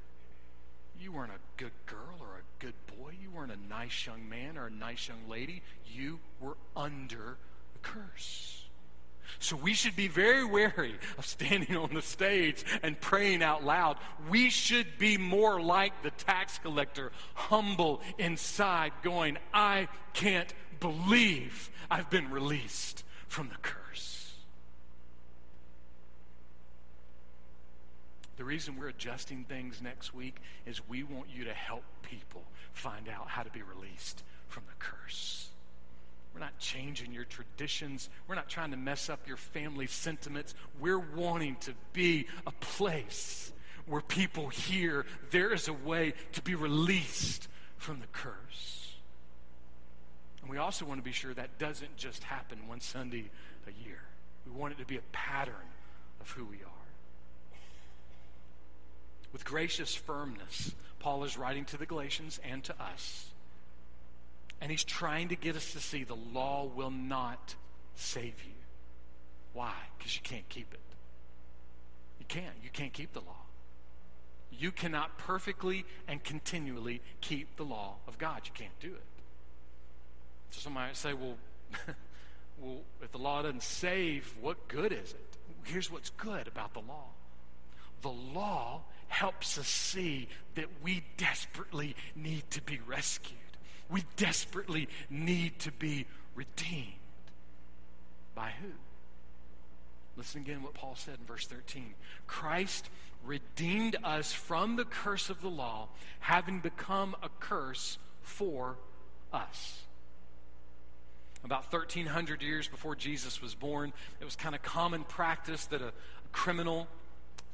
You 1.01 1.13
weren't 1.13 1.31
a 1.31 1.63
good 1.63 1.73
girl 1.87 2.17
or 2.19 2.41
a 2.41 2.63
good 2.65 2.75
boy. 2.99 3.13
You 3.23 3.31
weren't 3.31 3.53
a 3.53 3.69
nice 3.69 4.07
young 4.07 4.29
man 4.29 4.59
or 4.59 4.67
a 4.67 4.71
nice 4.71 5.09
young 5.09 5.29
lady. 5.29 5.63
You 5.87 6.19
were 6.41 6.57
under 6.75 7.37
curse. 7.83 8.65
So 9.39 9.57
we 9.57 9.73
should 9.73 9.97
be 9.97 10.07
very 10.07 10.45
wary 10.45 10.97
of 11.17 11.25
standing 11.25 11.75
on 11.77 11.95
the 11.95 12.03
stage 12.03 12.63
and 12.83 13.01
praying 13.01 13.43
out 13.43 13.65
loud. 13.65 13.97
We 14.29 14.51
should 14.51 14.99
be 14.99 15.17
more 15.17 15.61
like 15.63 16.03
the 16.03 16.11
tax 16.11 16.59
collector, 16.59 17.11
humble 17.35 18.03
inside, 18.19 18.93
going, 19.03 19.39
I 19.55 19.89
can't 20.13 20.53
believe 20.79 21.71
I've 21.91 22.11
been 22.11 22.31
released 22.31 23.03
from 23.29 23.49
the 23.49 23.57
curse. 23.63 24.35
The 28.37 28.45
reason 28.45 28.79
we're 28.79 28.89
adjusting 28.89 29.45
things 29.45 29.83
next 29.83 30.15
week 30.15 30.37
is 30.65 30.87
we 30.89 31.03
want 31.03 31.29
you 31.29 31.45
to 31.45 31.53
help 31.53 31.85
people 32.03 32.43
find 32.73 33.07
out 33.07 33.29
how 33.29 33.43
to 33.43 33.51
be 33.51 33.61
released 33.61 34.23
from 34.49 34.63
the 34.67 34.75
curse. 34.79 35.50
We're 36.35 36.41
not 36.41 36.59
changing 36.59 37.13
your 37.13 37.25
traditions. 37.25 38.09
We're 38.29 38.35
not 38.35 38.49
trying 38.49 38.71
to 38.71 38.77
mess 38.77 39.11
up 39.11 39.27
your 39.27 39.37
family 39.37 39.87
sentiments. 39.87 40.55
We're 40.79 40.99
wanting 40.99 41.57
to 41.63 41.75
be 41.93 42.27
a 42.47 42.53
place 42.53 43.53
where 43.87 44.01
people 44.01 44.49
hear 44.49 45.05
there 45.31 45.53
is 45.53 45.67
a 45.67 45.73
way 45.73 46.15
to 46.33 46.43
be 46.43 46.55
released 46.55 47.49
from 47.77 48.01
the 48.01 48.07
curse. 48.13 48.95
And 50.43 50.51
we 50.51 50.59
also 50.59 50.85
want 50.85 51.01
to 51.01 51.05
be 51.05 51.13
sure 51.13 51.35
that 51.35 51.59
doesn't 51.59 51.97
just 51.97 52.25
happen 52.25 52.69
one 52.69 52.81
Sunday 52.81 53.31
a 53.67 53.87
year. 53.87 54.01
We 54.47 54.53
want 54.53 54.75
it 54.75 54.79
to 54.79 54.87
be 54.87 54.97
a 54.97 55.03
pattern 55.13 55.55
of 56.21 56.31
who 56.31 56.45
we 56.45 56.57
are. 56.57 57.57
With 59.33 59.45
gracious 59.45 59.95
firmness, 59.95 60.75
Paul 60.99 61.25
is 61.25 61.37
writing 61.37 61.65
to 61.67 61.77
the 61.77 61.87
Galatians 61.87 62.41
and 62.49 62.63
to 62.65 62.75
us 62.81 63.30
and 64.61 64.71
he's 64.71 64.85
trying 64.85 65.29
to 65.29 65.37
get 65.37 65.57
us 65.57 65.73
to 65.73 65.81
see 65.81 66.05
the 66.05 66.15
law 66.15 66.65
will 66.65 66.91
not 66.91 67.55
save 67.95 68.45
you. 68.45 68.53
Why? 69.53 69.75
Because 69.99 70.15
you 70.15 70.23
can't 70.23 70.49
keep 70.49 70.73
it. 70.73 70.81
You 72.19 72.27
can't. 72.29 72.55
You 72.63 72.71
can't 72.71 72.93
keep 72.93 73.13
the 73.13 73.21
law. 73.21 73.47
You 74.51 74.71
cannot 74.71 75.17
perfectly 75.17 75.85
and 76.07 76.23
continually 76.23 77.01
keep 77.21 77.57
the 77.57 77.65
law 77.65 77.97
of 78.07 78.19
God. 78.19 78.43
You 78.45 78.53
can't 78.53 78.79
do 78.81 78.89
it. 78.89 79.05
So 80.51 80.61
somebody 80.61 80.89
might 80.89 80.97
say, 80.97 81.15
well, 81.15 81.37
well, 82.61 82.81
if 83.03 83.11
the 83.13 83.19
law 83.19 83.43
doesn't 83.43 83.63
save, 83.63 84.35
what 84.41 84.69
good 84.69 84.93
is 84.93 85.13
it? 85.13 85.37
Here's 85.65 85.91
what's 85.91 86.11
good 86.11 86.49
about 86.49 86.75
the 86.75 86.81
law. 86.81 87.07
The 88.03 88.11
law 88.11 88.83
helps 89.09 89.59
us 89.59 89.67
see 89.67 90.29
that 90.55 90.67
we 90.83 91.05
desperately 91.17 91.97
need 92.15 92.51
to 92.51 92.63
be 92.63 92.81
rescued. 92.87 93.40
We 93.91 94.05
desperately 94.17 94.89
need 95.09 95.59
to 95.61 95.73
be 95.73 96.07
redeemed. 96.35 96.95
By 98.35 98.53
who? 98.63 98.71
Listen 100.17 100.43
again 100.43 100.63
what 100.63 100.75
Paul 100.75 100.95
said 100.97 101.17
in 101.19 101.27
verse 101.27 101.47
13. 101.47 101.95
Christ 102.27 102.89
redeemed 103.25 103.97
us 104.05 104.33
from 104.33 104.77
the 104.77 104.85
curse 104.85 105.31
of 105.31 105.41
the 105.41 105.49
law, 105.49 105.89
having 106.21 106.61
become 106.61 107.17
a 107.23 107.29
curse 107.41 107.99
for 108.23 108.77
us. 109.33 109.81
About 111.43 111.73
1,300 111.73 112.43
years 112.43 112.69
before 112.69 112.95
Jesus 112.95 113.41
was 113.41 113.55
born, 113.55 113.93
it 114.21 114.25
was 114.25 114.37
kind 114.37 114.55
of 114.55 114.63
common 114.63 115.05
practice 115.05 115.65
that 115.67 115.81
a, 115.81 115.89
a 115.89 116.29
criminal 116.33 116.87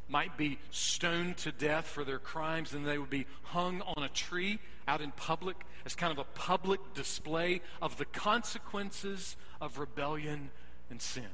might 0.09 0.37
be 0.37 0.59
stoned 0.71 1.37
to 1.39 1.53
death 1.53 1.87
for 1.87 2.05
their 2.05 2.19
crimes 2.19 2.73
and 2.73 2.87
they 2.87 2.99
would 2.99 3.11
be 3.11 3.27
hung 3.43 3.83
on 3.83 4.05
a 4.05 4.09
tree 4.09 4.59
out 4.87 5.01
in 5.01 5.11
public 5.13 5.57
as 5.85 5.95
kind 5.95 6.13
of 6.13 6.19
a 6.19 6.25
public 6.39 6.81
display 6.95 7.61
of 7.83 7.97
the 7.99 8.05
consequences 8.05 9.37
of 9.61 9.79
rebellion 9.79 10.51
and 10.91 11.03
sin. 11.03 11.25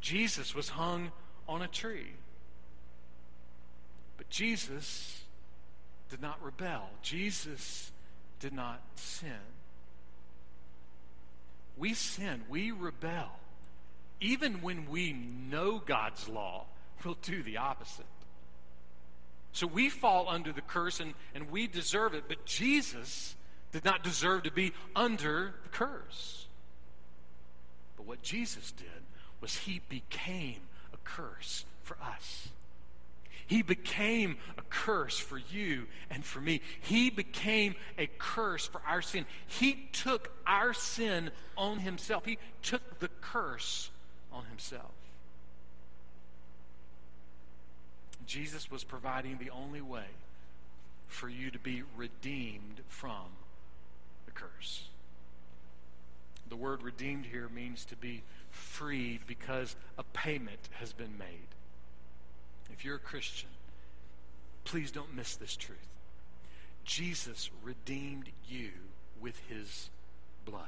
Jesus 0.00 0.54
was 0.54 0.70
hung 0.70 1.10
on 1.48 1.62
a 1.62 1.68
tree. 1.68 2.12
But 4.16 4.28
Jesus 4.28 5.22
did 6.10 6.20
not 6.20 6.42
rebel. 6.42 6.90
Jesus 7.02 7.92
did 8.40 8.52
not 8.52 8.82
sin. 8.96 9.40
We 11.76 11.94
sin, 11.94 12.42
we 12.48 12.72
rebel 12.72 13.30
even 14.20 14.62
when 14.62 14.88
we 14.88 15.12
know 15.12 15.78
God's 15.78 16.28
law 16.28 16.66
we'll 17.04 17.16
do 17.22 17.42
the 17.42 17.56
opposite. 17.56 18.06
So 19.52 19.66
we 19.66 19.88
fall 19.88 20.28
under 20.28 20.52
the 20.52 20.60
curse 20.60 21.00
and, 21.00 21.14
and 21.34 21.50
we 21.50 21.66
deserve 21.66 22.14
it, 22.14 22.24
but 22.28 22.44
Jesus 22.44 23.34
did 23.72 23.84
not 23.84 24.02
deserve 24.02 24.44
to 24.44 24.52
be 24.52 24.72
under 24.94 25.54
the 25.62 25.68
curse. 25.70 26.46
But 27.96 28.06
what 28.06 28.22
Jesus 28.22 28.72
did 28.72 28.86
was 29.40 29.56
he 29.56 29.80
became 29.88 30.60
a 30.92 30.96
curse 31.04 31.64
for 31.82 31.96
us. 32.02 32.48
He 33.46 33.62
became 33.62 34.36
a 34.58 34.62
curse 34.68 35.18
for 35.18 35.38
you 35.38 35.86
and 36.10 36.22
for 36.22 36.40
me. 36.40 36.60
He 36.82 37.08
became 37.08 37.76
a 37.96 38.06
curse 38.18 38.66
for 38.66 38.82
our 38.86 39.00
sin. 39.00 39.24
He 39.46 39.88
took 39.92 40.30
our 40.46 40.74
sin 40.74 41.30
on 41.56 41.78
himself. 41.78 42.26
He 42.26 42.38
took 42.62 42.98
the 42.98 43.08
curse 43.22 43.90
on 44.32 44.44
himself. 44.46 44.92
Jesus 48.26 48.70
was 48.70 48.84
providing 48.84 49.38
the 49.38 49.50
only 49.50 49.80
way 49.80 50.06
for 51.06 51.28
you 51.28 51.50
to 51.50 51.58
be 51.58 51.82
redeemed 51.96 52.82
from 52.88 53.26
the 54.26 54.32
curse. 54.32 54.88
The 56.48 56.56
word 56.56 56.82
redeemed 56.82 57.26
here 57.26 57.48
means 57.48 57.84
to 57.86 57.96
be 57.96 58.22
freed 58.50 59.20
because 59.26 59.76
a 59.96 60.02
payment 60.02 60.68
has 60.72 60.92
been 60.92 61.16
made. 61.18 61.48
If 62.70 62.84
you're 62.84 62.96
a 62.96 63.00
Christian, 63.00 63.48
please 64.64 64.90
don't 64.90 65.14
miss 65.14 65.36
this 65.36 65.56
truth. 65.56 65.78
Jesus 66.84 67.50
redeemed 67.62 68.28
you 68.48 68.70
with 69.20 69.40
his 69.48 69.90
blood. 70.44 70.62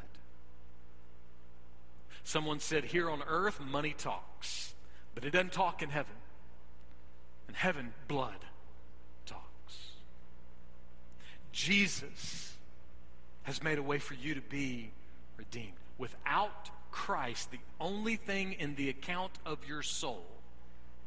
Someone 2.24 2.61
said, 2.61 2.85
Here 2.85 3.11
on 3.11 3.22
earth, 3.26 3.61
money 3.61 3.94
talks, 3.96 4.74
but 5.14 5.24
it 5.24 5.30
doesn't 5.30 5.52
talk 5.52 5.83
in 5.83 5.90
heaven. 5.90 6.14
In 7.48 7.54
heaven, 7.54 7.92
blood 8.09 8.44
talks. 9.26 9.78
Jesus 11.52 12.54
has 13.42 13.62
made 13.62 13.78
a 13.78 13.83
way 13.83 13.98
for 13.98 14.14
you 14.14 14.35
to 14.35 14.40
be 14.40 14.90
redeemed. 15.37 15.72
Without 15.98 16.70
Christ, 16.90 17.50
the 17.50 17.59
only 17.80 18.16
thing 18.16 18.52
in 18.52 18.74
the 18.74 18.88
account 18.88 19.33
of 19.44 19.66
your 19.66 19.83
soul 19.83 20.24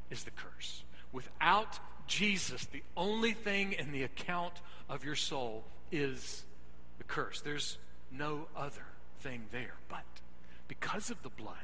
is 0.10 0.24
the 0.24 0.32
curse. 0.32 0.84
Without 1.12 1.80
Jesus, 2.08 2.66
the 2.66 2.84
only 2.98 3.32
thing 3.32 3.74
in 3.74 3.92
the 3.92 4.04
account 4.04 4.54
of 4.90 5.06
your 5.06 5.16
soul 5.16 5.64
is 5.92 6.44
the 6.98 7.04
curse. 7.04 7.42
There's 7.42 7.78
no 8.12 8.48
other 8.56 8.86
thing 9.22 9.44
there. 9.52 9.76
But 9.90 10.04
because 10.80 11.12
of 11.12 11.22
the 11.22 11.30
blood, 11.30 11.56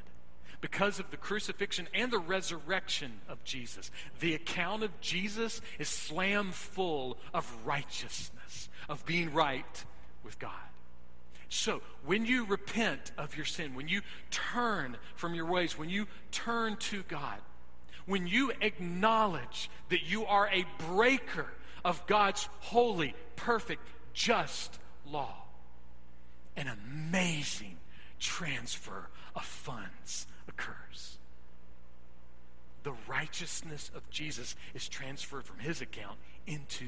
because 0.60 1.00
of 1.00 1.10
the 1.10 1.16
crucifixion 1.16 1.88
and 1.94 2.12
the 2.12 2.18
resurrection 2.18 3.12
of 3.28 3.42
Jesus, 3.42 3.90
the 4.20 4.34
account 4.34 4.84
of 4.84 5.00
Jesus 5.00 5.60
is 5.78 5.88
slam 5.88 6.52
full 6.52 7.18
of 7.34 7.50
righteousness, 7.64 8.68
of 8.88 9.04
being 9.06 9.32
right 9.32 9.84
with 10.22 10.38
God. 10.38 10.52
So, 11.48 11.82
when 12.06 12.24
you 12.24 12.44
repent 12.44 13.10
of 13.18 13.36
your 13.36 13.46
sin, 13.46 13.74
when 13.74 13.88
you 13.88 14.02
turn 14.30 14.96
from 15.16 15.34
your 15.34 15.46
ways, 15.46 15.76
when 15.76 15.88
you 15.88 16.06
turn 16.30 16.76
to 16.76 17.02
God, 17.08 17.38
when 18.06 18.28
you 18.28 18.52
acknowledge 18.60 19.68
that 19.88 20.04
you 20.04 20.24
are 20.26 20.48
a 20.52 20.64
breaker 20.86 21.46
of 21.84 22.06
God's 22.06 22.48
holy, 22.60 23.16
perfect, 23.34 23.82
just 24.12 24.78
law, 25.04 25.34
an 26.56 26.68
amazing 26.68 27.76
transfer 28.20 29.08
of 29.34 29.44
funds 29.44 30.26
occurs. 30.48 31.18
The 32.82 32.94
righteousness 33.08 33.90
of 33.94 34.08
Jesus 34.10 34.56
is 34.74 34.88
transferred 34.88 35.44
from 35.44 35.58
his 35.58 35.80
account 35.80 36.18
into 36.46 36.86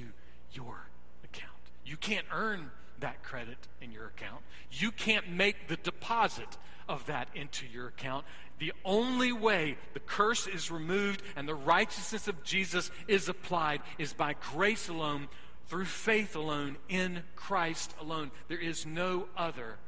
your 0.53 0.87
account. 1.25 1.51
You 1.85 1.97
can't 1.97 2.27
earn 2.33 2.71
that 3.01 3.23
credit 3.23 3.59
in 3.81 3.93
your 3.93 4.07
account. 4.07 4.43
You 4.71 4.91
can't 4.91 5.31
make 5.31 5.69
the 5.69 5.77
deposit 5.77 6.57
of 6.89 7.05
that 7.07 7.29
into 7.35 7.67
your 7.67 7.89
account. 7.89 8.25
The 8.59 8.73
only 8.85 9.33
way 9.33 9.77
the 9.93 10.01
curse 10.01 10.47
is 10.47 10.71
removed 10.71 11.23
and 11.37 11.49
the 11.49 11.55
righteousness 11.55 12.29
of 12.29 12.43
Jesus 12.45 12.91
is 13.09 13.29
applied 13.29 13.83
is 13.99 14.13
by 14.13 14.35
grace 14.55 14.89
alone, 14.89 15.29
through 15.67 15.85
faith 15.87 16.37
alone, 16.37 16.77
in 16.89 17.23
Christ 17.35 17.95
alone. 18.01 18.31
There 18.49 18.61
is 18.61 18.87
no 18.87 19.27
other 19.37 19.79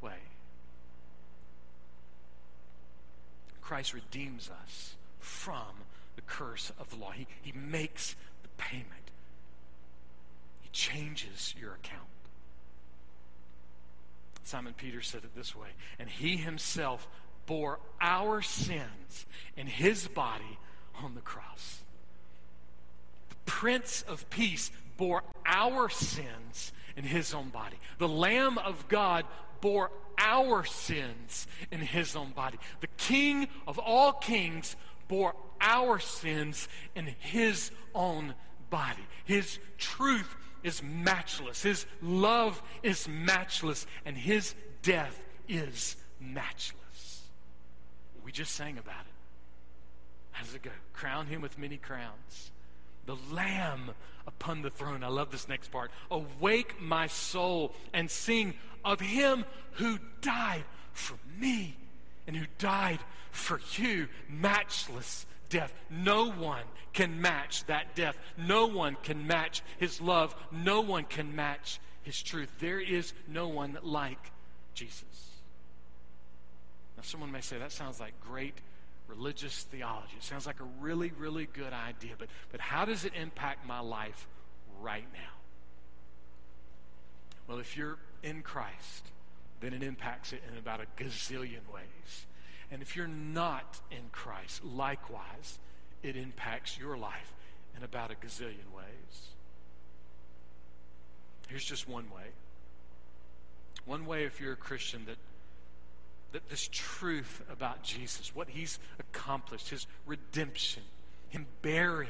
way. 0.00 0.18
Christ 3.70 3.94
redeems 3.94 4.50
us 4.64 4.96
from 5.20 5.84
the 6.16 6.22
curse 6.22 6.72
of 6.76 6.90
the 6.90 6.96
law. 6.96 7.12
He, 7.12 7.28
he 7.40 7.52
makes 7.52 8.16
the 8.42 8.48
payment, 8.58 9.12
He 10.60 10.68
changes 10.72 11.54
your 11.56 11.74
account. 11.74 12.08
Simon 14.42 14.74
Peter 14.76 15.00
said 15.00 15.22
it 15.22 15.36
this 15.36 15.54
way 15.54 15.68
and 16.00 16.08
he 16.08 16.36
himself 16.36 17.06
bore 17.46 17.78
our 18.00 18.42
sins 18.42 19.24
in 19.56 19.68
his 19.68 20.08
body 20.08 20.58
on 21.00 21.14
the 21.14 21.20
cross. 21.20 21.78
The 23.28 23.36
Prince 23.46 24.02
of 24.02 24.28
Peace 24.30 24.72
bore 24.96 25.22
our 25.46 25.88
sins 25.88 26.72
in 26.96 27.04
his 27.04 27.32
own 27.32 27.50
body. 27.50 27.76
The 27.98 28.08
Lamb 28.08 28.58
of 28.58 28.88
God 28.88 29.26
bore 29.60 29.90
our 30.18 30.64
sins 30.64 31.46
in 31.70 31.80
his 31.80 32.14
own 32.14 32.30
body. 32.30 32.58
The 32.80 32.88
King 32.96 33.48
of 33.66 33.78
all 33.78 34.12
kings 34.12 34.76
bore 35.08 35.34
our 35.60 35.98
sins 35.98 36.68
in 36.94 37.06
his 37.18 37.70
own 37.94 38.34
body. 38.70 39.04
His 39.24 39.58
truth 39.78 40.36
is 40.62 40.82
matchless. 40.82 41.62
His 41.62 41.86
love 42.02 42.62
is 42.82 43.08
matchless. 43.08 43.86
And 44.04 44.16
his 44.16 44.54
death 44.82 45.22
is 45.48 45.96
matchless. 46.20 47.22
We 48.24 48.32
just 48.32 48.54
sang 48.54 48.78
about 48.78 49.00
it. 49.00 49.14
How 50.32 50.44
does 50.44 50.54
it 50.54 50.62
go? 50.62 50.70
Crown 50.92 51.26
him 51.26 51.40
with 51.40 51.58
many 51.58 51.76
crowns. 51.76 52.52
The 53.10 53.34
Lamb 53.34 53.90
upon 54.24 54.62
the 54.62 54.70
throne. 54.70 55.02
I 55.02 55.08
love 55.08 55.32
this 55.32 55.48
next 55.48 55.72
part. 55.72 55.90
Awake 56.12 56.80
my 56.80 57.08
soul 57.08 57.74
and 57.92 58.08
sing 58.08 58.54
of 58.84 59.00
him 59.00 59.44
who 59.72 59.98
died 60.20 60.62
for 60.92 61.16
me 61.36 61.76
and 62.28 62.36
who 62.36 62.46
died 62.58 63.00
for 63.32 63.60
you. 63.72 64.06
Matchless 64.28 65.26
death. 65.48 65.74
No 65.90 66.30
one 66.30 66.62
can 66.92 67.20
match 67.20 67.64
that 67.64 67.96
death. 67.96 68.16
No 68.38 68.66
one 68.66 68.96
can 69.02 69.26
match 69.26 69.62
his 69.78 70.00
love. 70.00 70.36
No 70.52 70.80
one 70.80 71.02
can 71.02 71.34
match 71.34 71.80
his 72.04 72.22
truth. 72.22 72.60
There 72.60 72.78
is 72.78 73.12
no 73.26 73.48
one 73.48 73.76
like 73.82 74.30
Jesus. 74.72 75.02
Now, 76.96 77.02
someone 77.02 77.32
may 77.32 77.40
say 77.40 77.58
that 77.58 77.72
sounds 77.72 77.98
like 77.98 78.14
great 78.20 78.54
religious 79.10 79.64
theology. 79.64 80.14
It 80.16 80.22
sounds 80.22 80.46
like 80.46 80.60
a 80.60 80.68
really, 80.80 81.12
really 81.18 81.46
good 81.52 81.72
idea, 81.72 82.12
but, 82.18 82.28
but 82.50 82.60
how 82.60 82.84
does 82.84 83.04
it 83.04 83.12
impact 83.20 83.66
my 83.66 83.80
life 83.80 84.26
right 84.80 85.06
now? 85.12 85.34
Well, 87.48 87.58
if 87.58 87.76
you're 87.76 87.98
in 88.22 88.42
Christ, 88.42 89.10
then 89.60 89.74
it 89.74 89.82
impacts 89.82 90.32
it 90.32 90.42
in 90.50 90.56
about 90.56 90.80
a 90.80 91.02
gazillion 91.02 91.66
ways. 91.72 92.26
And 92.70 92.82
if 92.82 92.94
you're 92.94 93.08
not 93.08 93.80
in 93.90 94.08
Christ, 94.12 94.64
likewise, 94.64 95.58
it 96.02 96.16
impacts 96.16 96.78
your 96.78 96.96
life 96.96 97.34
in 97.76 97.82
about 97.82 98.10
a 98.10 98.14
gazillion 98.14 98.70
ways. 98.74 99.30
Here's 101.48 101.64
just 101.64 101.88
one 101.88 102.04
way. 102.10 102.28
One 103.84 104.06
way, 104.06 104.24
if 104.24 104.40
you're 104.40 104.52
a 104.52 104.56
Christian, 104.56 105.04
that, 105.06 105.16
that 106.32 106.48
this 106.48 106.68
truth 106.70 107.42
about 107.50 107.82
Jesus, 107.82 108.34
what 108.34 108.48
he's 108.48 108.78
accomplished, 108.98 109.70
his 109.70 109.86
redemption, 110.06 110.82
him 111.28 111.46
bearing 111.62 112.08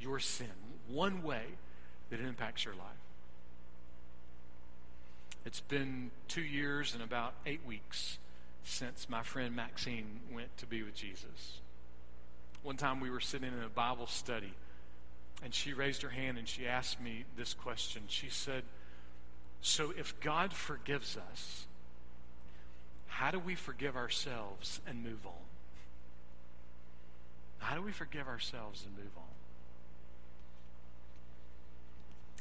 your 0.00 0.18
sin, 0.18 0.46
one 0.88 1.22
way 1.22 1.44
that 2.10 2.20
it 2.20 2.26
impacts 2.26 2.64
your 2.64 2.74
life. 2.74 2.86
It's 5.44 5.60
been 5.60 6.10
two 6.28 6.42
years 6.42 6.94
and 6.94 7.02
about 7.02 7.34
eight 7.46 7.66
weeks 7.66 8.18
since 8.64 9.08
my 9.08 9.22
friend 9.22 9.56
Maxine 9.56 10.20
went 10.32 10.56
to 10.58 10.66
be 10.66 10.82
with 10.82 10.94
Jesus. 10.94 11.60
One 12.62 12.76
time 12.76 13.00
we 13.00 13.10
were 13.10 13.20
sitting 13.20 13.48
in 13.48 13.64
a 13.64 13.68
Bible 13.68 14.06
study, 14.06 14.52
and 15.42 15.52
she 15.52 15.72
raised 15.72 16.02
her 16.02 16.08
hand 16.08 16.38
and 16.38 16.46
she 16.46 16.68
asked 16.68 17.00
me 17.00 17.24
this 17.36 17.54
question. 17.54 18.02
She 18.06 18.28
said, 18.28 18.62
So 19.60 19.92
if 19.98 20.18
God 20.20 20.52
forgives 20.52 21.16
us, 21.16 21.66
how 23.12 23.30
do 23.30 23.38
we 23.38 23.54
forgive 23.54 23.94
ourselves 23.94 24.80
and 24.86 25.04
move 25.04 25.26
on? 25.26 25.44
How 27.58 27.76
do 27.76 27.82
we 27.82 27.92
forgive 27.92 28.26
ourselves 28.26 28.84
and 28.86 28.96
move 28.96 29.12
on? 29.18 29.22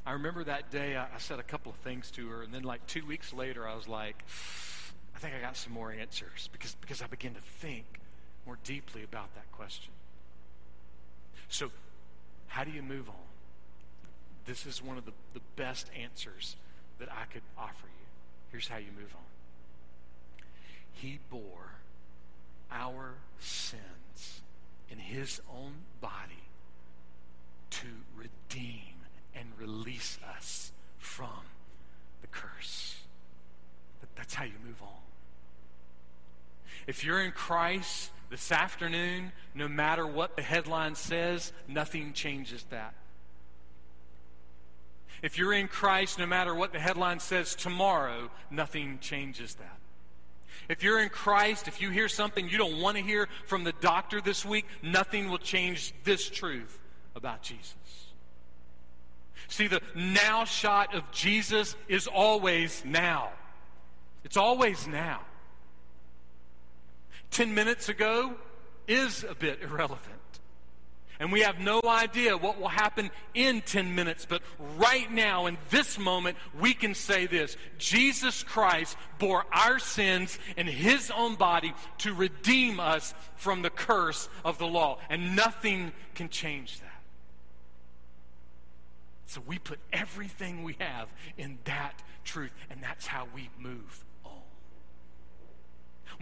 I 0.05 0.13
remember 0.13 0.45
that 0.45 0.71
day 0.71 0.95
I, 0.95 1.03
I 1.03 1.17
said 1.17 1.39
a 1.39 1.43
couple 1.43 1.73
of 1.73 1.77
things 1.79 2.09
to 2.11 2.27
her, 2.29 2.41
and 2.41 2.53
then 2.53 2.63
like 2.63 2.87
two 2.87 3.05
weeks 3.05 3.33
later, 3.33 3.67
I 3.67 3.75
was 3.75 3.89
like, 3.89 4.23
I 5.13 5.19
think 5.19 5.35
I 5.35 5.41
got 5.41 5.57
some 5.57 5.73
more 5.73 5.91
answers 5.91 6.49
because, 6.53 6.75
because 6.79 7.01
I 7.01 7.07
began 7.07 7.33
to 7.33 7.41
think 7.41 7.85
more 8.45 8.57
deeply 8.63 9.03
about 9.03 9.35
that 9.35 9.51
question. 9.51 9.91
So, 11.49 11.69
how 12.47 12.63
do 12.63 12.71
you 12.71 12.81
move 12.81 13.09
on? 13.09 13.15
This 14.45 14.65
is 14.65 14.81
one 14.81 14.97
of 14.97 15.03
the, 15.05 15.11
the 15.33 15.41
best 15.57 15.91
answers 16.01 16.55
that 16.99 17.09
I 17.11 17.25
could 17.25 17.43
offer 17.57 17.87
you. 17.87 18.07
Here's 18.51 18.69
how 18.69 18.77
you 18.77 18.91
move 18.97 19.13
on 19.13 19.40
He 20.93 21.19
bore 21.29 21.75
our 22.71 23.15
sins 23.39 24.41
in 24.89 24.99
His 24.99 25.41
own 25.51 25.73
body 25.99 26.43
to 27.71 27.87
redeem 28.15 28.95
and 29.35 29.47
release 29.57 30.19
us 30.37 30.71
from 30.97 31.45
the 32.21 32.27
curse. 32.27 32.97
That's 34.15 34.33
how 34.35 34.43
you 34.43 34.53
move 34.63 34.81
on. 34.81 34.89
If 36.87 37.03
you're 37.03 37.21
in 37.21 37.31
Christ 37.31 38.11
this 38.29 38.51
afternoon, 38.51 39.31
no 39.55 39.67
matter 39.67 40.05
what 40.05 40.35
the 40.35 40.41
headline 40.41 40.95
says, 40.95 41.51
nothing 41.67 42.13
changes 42.13 42.63
that. 42.69 42.93
If 45.21 45.37
you're 45.37 45.53
in 45.53 45.67
Christ, 45.67 46.17
no 46.17 46.25
matter 46.25 46.55
what 46.55 46.71
the 46.71 46.79
headline 46.79 47.19
says 47.19 47.55
tomorrow, 47.55 48.31
nothing 48.49 48.99
changes 49.01 49.55
that. 49.55 49.80
If 50.69 50.83
you're 50.83 51.01
in 51.01 51.09
Christ, 51.09 51.67
if 51.67 51.81
you 51.81 51.89
hear 51.89 52.07
something 52.07 52.47
you 52.47 52.57
don't 52.57 52.81
want 52.81 52.97
to 52.97 53.03
hear 53.03 53.27
from 53.45 53.63
the 53.63 53.73
doctor 53.73 54.21
this 54.21 54.45
week, 54.45 54.65
nothing 54.81 55.29
will 55.29 55.37
change 55.37 55.93
this 56.03 56.29
truth 56.29 56.79
about 57.15 57.41
Jesus. 57.41 57.75
See, 59.47 59.67
the 59.67 59.81
now 59.95 60.45
shot 60.45 60.95
of 60.95 61.11
Jesus 61.11 61.75
is 61.89 62.07
always 62.07 62.83
now. 62.85 63.31
It's 64.23 64.37
always 64.37 64.87
now. 64.87 65.21
Ten 67.31 67.53
minutes 67.53 67.89
ago 67.89 68.35
is 68.87 69.23
a 69.23 69.35
bit 69.35 69.61
irrelevant. 69.61 70.20
And 71.21 71.31
we 71.31 71.41
have 71.41 71.59
no 71.59 71.81
idea 71.85 72.35
what 72.35 72.59
will 72.59 72.67
happen 72.67 73.11
in 73.35 73.61
10 73.61 73.93
minutes. 73.93 74.25
But 74.27 74.41
right 74.75 75.09
now, 75.11 75.45
in 75.45 75.59
this 75.69 75.99
moment, 75.99 76.35
we 76.59 76.73
can 76.73 76.95
say 76.95 77.27
this 77.27 77.57
Jesus 77.77 78.41
Christ 78.41 78.97
bore 79.19 79.45
our 79.51 79.77
sins 79.77 80.39
in 80.57 80.65
his 80.65 81.11
own 81.11 81.35
body 81.35 81.75
to 81.99 82.15
redeem 82.15 82.79
us 82.79 83.13
from 83.35 83.61
the 83.61 83.69
curse 83.69 84.29
of 84.43 84.57
the 84.57 84.65
law. 84.65 84.97
And 85.11 85.35
nothing 85.35 85.91
can 86.15 86.27
change 86.27 86.79
that. 86.79 87.03
So 89.27 89.43
we 89.45 89.59
put 89.59 89.77
everything 89.93 90.63
we 90.63 90.75
have 90.79 91.07
in 91.37 91.59
that 91.65 92.01
truth, 92.23 92.51
and 92.71 92.81
that's 92.81 93.05
how 93.05 93.27
we 93.35 93.51
move 93.59 94.03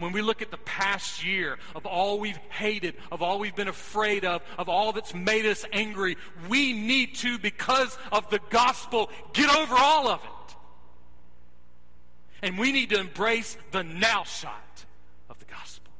when 0.00 0.12
we 0.12 0.22
look 0.22 0.42
at 0.42 0.50
the 0.50 0.56
past 0.58 1.24
year 1.24 1.58
of 1.74 1.86
all 1.86 2.18
we've 2.18 2.38
hated, 2.48 2.96
of 3.12 3.22
all 3.22 3.38
we've 3.38 3.54
been 3.54 3.68
afraid 3.68 4.24
of, 4.24 4.42
of 4.58 4.68
all 4.68 4.92
that's 4.92 5.14
made 5.14 5.46
us 5.46 5.64
angry, 5.72 6.16
we 6.48 6.72
need 6.72 7.14
to, 7.16 7.38
because 7.38 7.96
of 8.10 8.28
the 8.30 8.40
gospel, 8.50 9.10
get 9.32 9.54
over 9.54 9.74
all 9.76 10.08
of 10.08 10.22
it. 10.24 10.56
And 12.42 12.58
we 12.58 12.72
need 12.72 12.90
to 12.90 12.98
embrace 12.98 13.56
the 13.70 13.82
now 13.82 14.24
shot 14.24 14.84
of 15.28 15.38
the 15.38 15.44
gospel. 15.44 15.92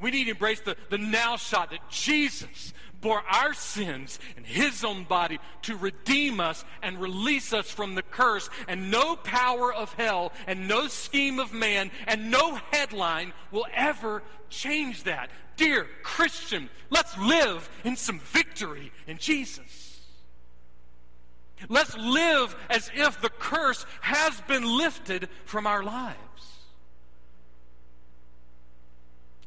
We 0.00 0.10
need 0.10 0.24
to 0.24 0.30
embrace 0.30 0.60
the, 0.60 0.76
the 0.90 0.98
now 0.98 1.36
shot 1.36 1.70
that 1.70 1.88
Jesus 1.90 2.73
bore 3.04 3.22
our 3.30 3.52
sins 3.52 4.18
in 4.34 4.44
his 4.44 4.82
own 4.82 5.04
body 5.04 5.38
to 5.62 5.76
redeem 5.76 6.40
us 6.40 6.64
and 6.82 6.98
release 6.98 7.52
us 7.52 7.70
from 7.70 7.94
the 7.94 8.02
curse. 8.02 8.48
And 8.66 8.90
no 8.90 9.14
power 9.14 9.72
of 9.72 9.92
hell 9.92 10.32
and 10.46 10.66
no 10.66 10.88
scheme 10.88 11.38
of 11.38 11.52
man 11.52 11.90
and 12.08 12.30
no 12.30 12.58
headline 12.72 13.34
will 13.52 13.66
ever 13.74 14.22
change 14.48 15.04
that. 15.04 15.30
Dear 15.56 15.86
Christian, 16.02 16.70
let's 16.90 17.16
live 17.18 17.68
in 17.84 17.94
some 17.94 18.18
victory 18.20 18.90
in 19.06 19.18
Jesus. 19.18 20.00
Let's 21.68 21.96
live 21.96 22.56
as 22.70 22.90
if 22.94 23.20
the 23.20 23.28
curse 23.28 23.84
has 24.00 24.40
been 24.42 24.64
lifted 24.64 25.28
from 25.44 25.66
our 25.66 25.82
lives. 25.82 26.18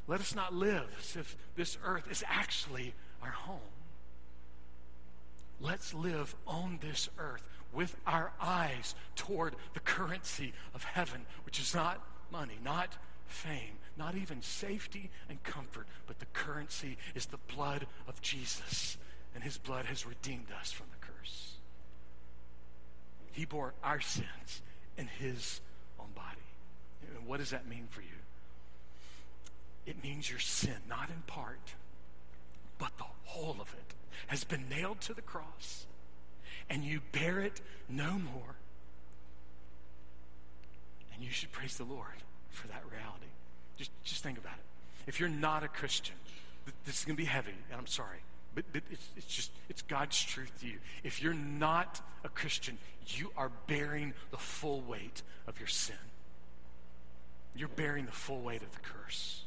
Let 0.07 0.21
us 0.21 0.35
not 0.35 0.53
live 0.53 0.85
as 0.99 1.15
if 1.15 1.35
this 1.55 1.77
earth 1.83 2.07
is 2.09 2.23
actually 2.27 2.93
our 3.27 3.33
home. 3.33 3.59
Let's 5.59 5.93
live 5.93 6.35
on 6.47 6.79
this 6.81 7.09
earth 7.19 7.47
with 7.73 7.95
our 8.05 8.31
eyes 8.39 8.95
toward 9.15 9.55
the 9.73 9.79
currency 9.79 10.53
of 10.73 10.83
heaven, 10.83 11.25
which 11.45 11.59
is 11.59 11.75
not 11.75 12.01
money, 12.31 12.57
not 12.63 12.95
fame, 13.27 13.77
not 13.97 14.15
even 14.15 14.41
safety 14.41 15.09
and 15.29 15.43
comfort, 15.43 15.87
but 16.05 16.19
the 16.19 16.25
currency 16.27 16.97
is 17.15 17.25
the 17.25 17.39
blood 17.53 17.87
of 18.07 18.21
Jesus, 18.21 18.97
and 19.35 19.43
his 19.43 19.57
blood 19.57 19.85
has 19.85 20.05
redeemed 20.05 20.47
us 20.59 20.71
from 20.71 20.87
the 20.91 21.05
curse. 21.05 21.55
He 23.33 23.45
bore 23.45 23.73
our 23.83 23.99
sins 23.99 24.61
in 24.97 25.07
his 25.07 25.59
own 25.99 26.11
body. 26.15 26.37
And 27.15 27.27
what 27.27 27.39
does 27.39 27.49
that 27.49 27.67
mean 27.67 27.87
for 27.89 28.01
you? 28.01 28.07
It 29.85 30.03
means 30.03 30.29
your 30.29 30.39
sin, 30.39 30.77
not 30.89 31.09
in 31.09 31.21
part, 31.27 31.75
but 32.77 32.91
the 32.97 33.05
whole 33.25 33.57
of 33.59 33.73
it 33.73 33.93
has 34.27 34.43
been 34.43 34.67
nailed 34.69 35.01
to 35.01 35.13
the 35.13 35.21
cross, 35.21 35.85
and 36.69 36.83
you 36.83 37.01
bear 37.11 37.39
it 37.39 37.61
no 37.89 38.11
more. 38.11 38.55
And 41.13 41.23
you 41.23 41.31
should 41.31 41.51
praise 41.51 41.77
the 41.77 41.83
Lord 41.83 42.23
for 42.49 42.67
that 42.67 42.83
reality. 42.91 43.25
Just, 43.77 43.91
just 44.03 44.23
think 44.23 44.37
about 44.37 44.53
it. 44.53 45.07
If 45.07 45.19
you're 45.19 45.29
not 45.29 45.63
a 45.63 45.67
Christian, 45.67 46.15
this 46.85 46.99
is 46.99 47.05
going 47.05 47.15
to 47.15 47.21
be 47.21 47.27
heavy, 47.27 47.53
and 47.71 47.79
I'm 47.79 47.87
sorry, 47.87 48.19
but, 48.53 48.65
but 48.73 48.81
it's, 48.91 49.07
it's 49.15 49.27
just, 49.27 49.51
it's 49.69 49.81
God's 49.83 50.21
truth 50.21 50.51
to 50.61 50.67
you. 50.67 50.79
If 51.03 51.21
you're 51.21 51.33
not 51.33 52.01
a 52.23 52.29
Christian, 52.29 52.77
you 53.07 53.31
are 53.37 53.51
bearing 53.67 54.13
the 54.31 54.37
full 54.37 54.81
weight 54.81 55.21
of 55.47 55.59
your 55.59 55.67
sin. 55.67 55.95
You're 57.55 57.69
bearing 57.69 58.05
the 58.05 58.11
full 58.11 58.41
weight 58.41 58.61
of 58.61 58.71
the 58.71 58.79
curse. 58.79 59.43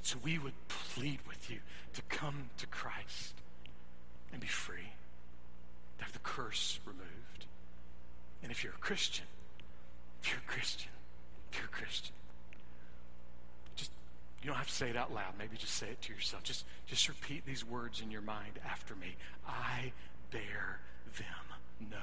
And 0.00 0.06
so 0.06 0.16
we 0.24 0.38
would 0.38 0.54
plead 0.68 1.18
with 1.28 1.50
you 1.50 1.58
to 1.92 2.00
come 2.08 2.48
to 2.56 2.66
Christ 2.66 3.34
and 4.32 4.40
be 4.40 4.46
free, 4.46 4.94
to 5.98 6.04
have 6.04 6.14
the 6.14 6.20
curse 6.20 6.80
removed. 6.86 7.44
And 8.42 8.50
if 8.50 8.64
you're 8.64 8.72
a 8.72 8.78
Christian, 8.78 9.26
if 10.22 10.30
you're 10.30 10.38
a 10.38 10.50
Christian, 10.50 10.90
if 11.52 11.58
you're 11.58 11.66
a 11.66 11.68
Christian, 11.68 12.14
just 13.76 13.90
you 14.42 14.46
don't 14.46 14.56
have 14.56 14.68
to 14.68 14.72
say 14.72 14.88
it 14.88 14.96
out 14.96 15.12
loud. 15.12 15.34
Maybe 15.38 15.58
just 15.58 15.74
say 15.74 15.88
it 15.88 16.00
to 16.00 16.14
yourself. 16.14 16.44
Just 16.44 16.64
just 16.86 17.06
repeat 17.06 17.44
these 17.44 17.62
words 17.62 18.00
in 18.00 18.10
your 18.10 18.22
mind 18.22 18.58
after 18.66 18.94
me. 18.94 19.16
I 19.46 19.92
bear 20.30 20.80
them 21.18 21.90
no 21.90 21.98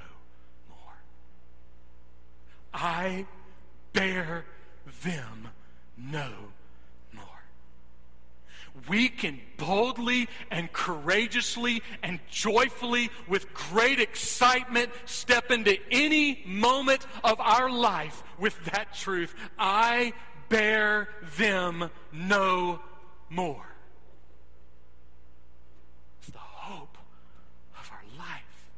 more. 0.70 0.98
I 2.76 3.26
bear 3.92 4.46
them 5.02 5.48
no 5.98 6.30
we 8.88 9.10
can 9.10 9.40
boldly 9.58 10.28
and 10.52 10.72
courageously 10.72 11.82
and 12.04 12.20
joyfully, 12.30 13.10
with 13.28 13.54
great 13.54 14.00
excitement, 14.00 14.92
step 15.06 15.52
into 15.52 15.78
any 15.92 16.44
moment 16.46 17.06
of 17.24 17.40
our 17.40 17.70
life 17.70 18.24
with 18.38 18.64
that 18.66 18.94
truth. 18.94 19.34
I 19.58 20.14
bear 20.50 21.10
them 21.38 21.90
no 22.12 22.80
more. 23.30 23.66
It's 26.20 26.32
the 26.32 26.38
hope 26.38 26.98
of 27.80 27.92
our 27.92 28.18
life. 28.18 28.70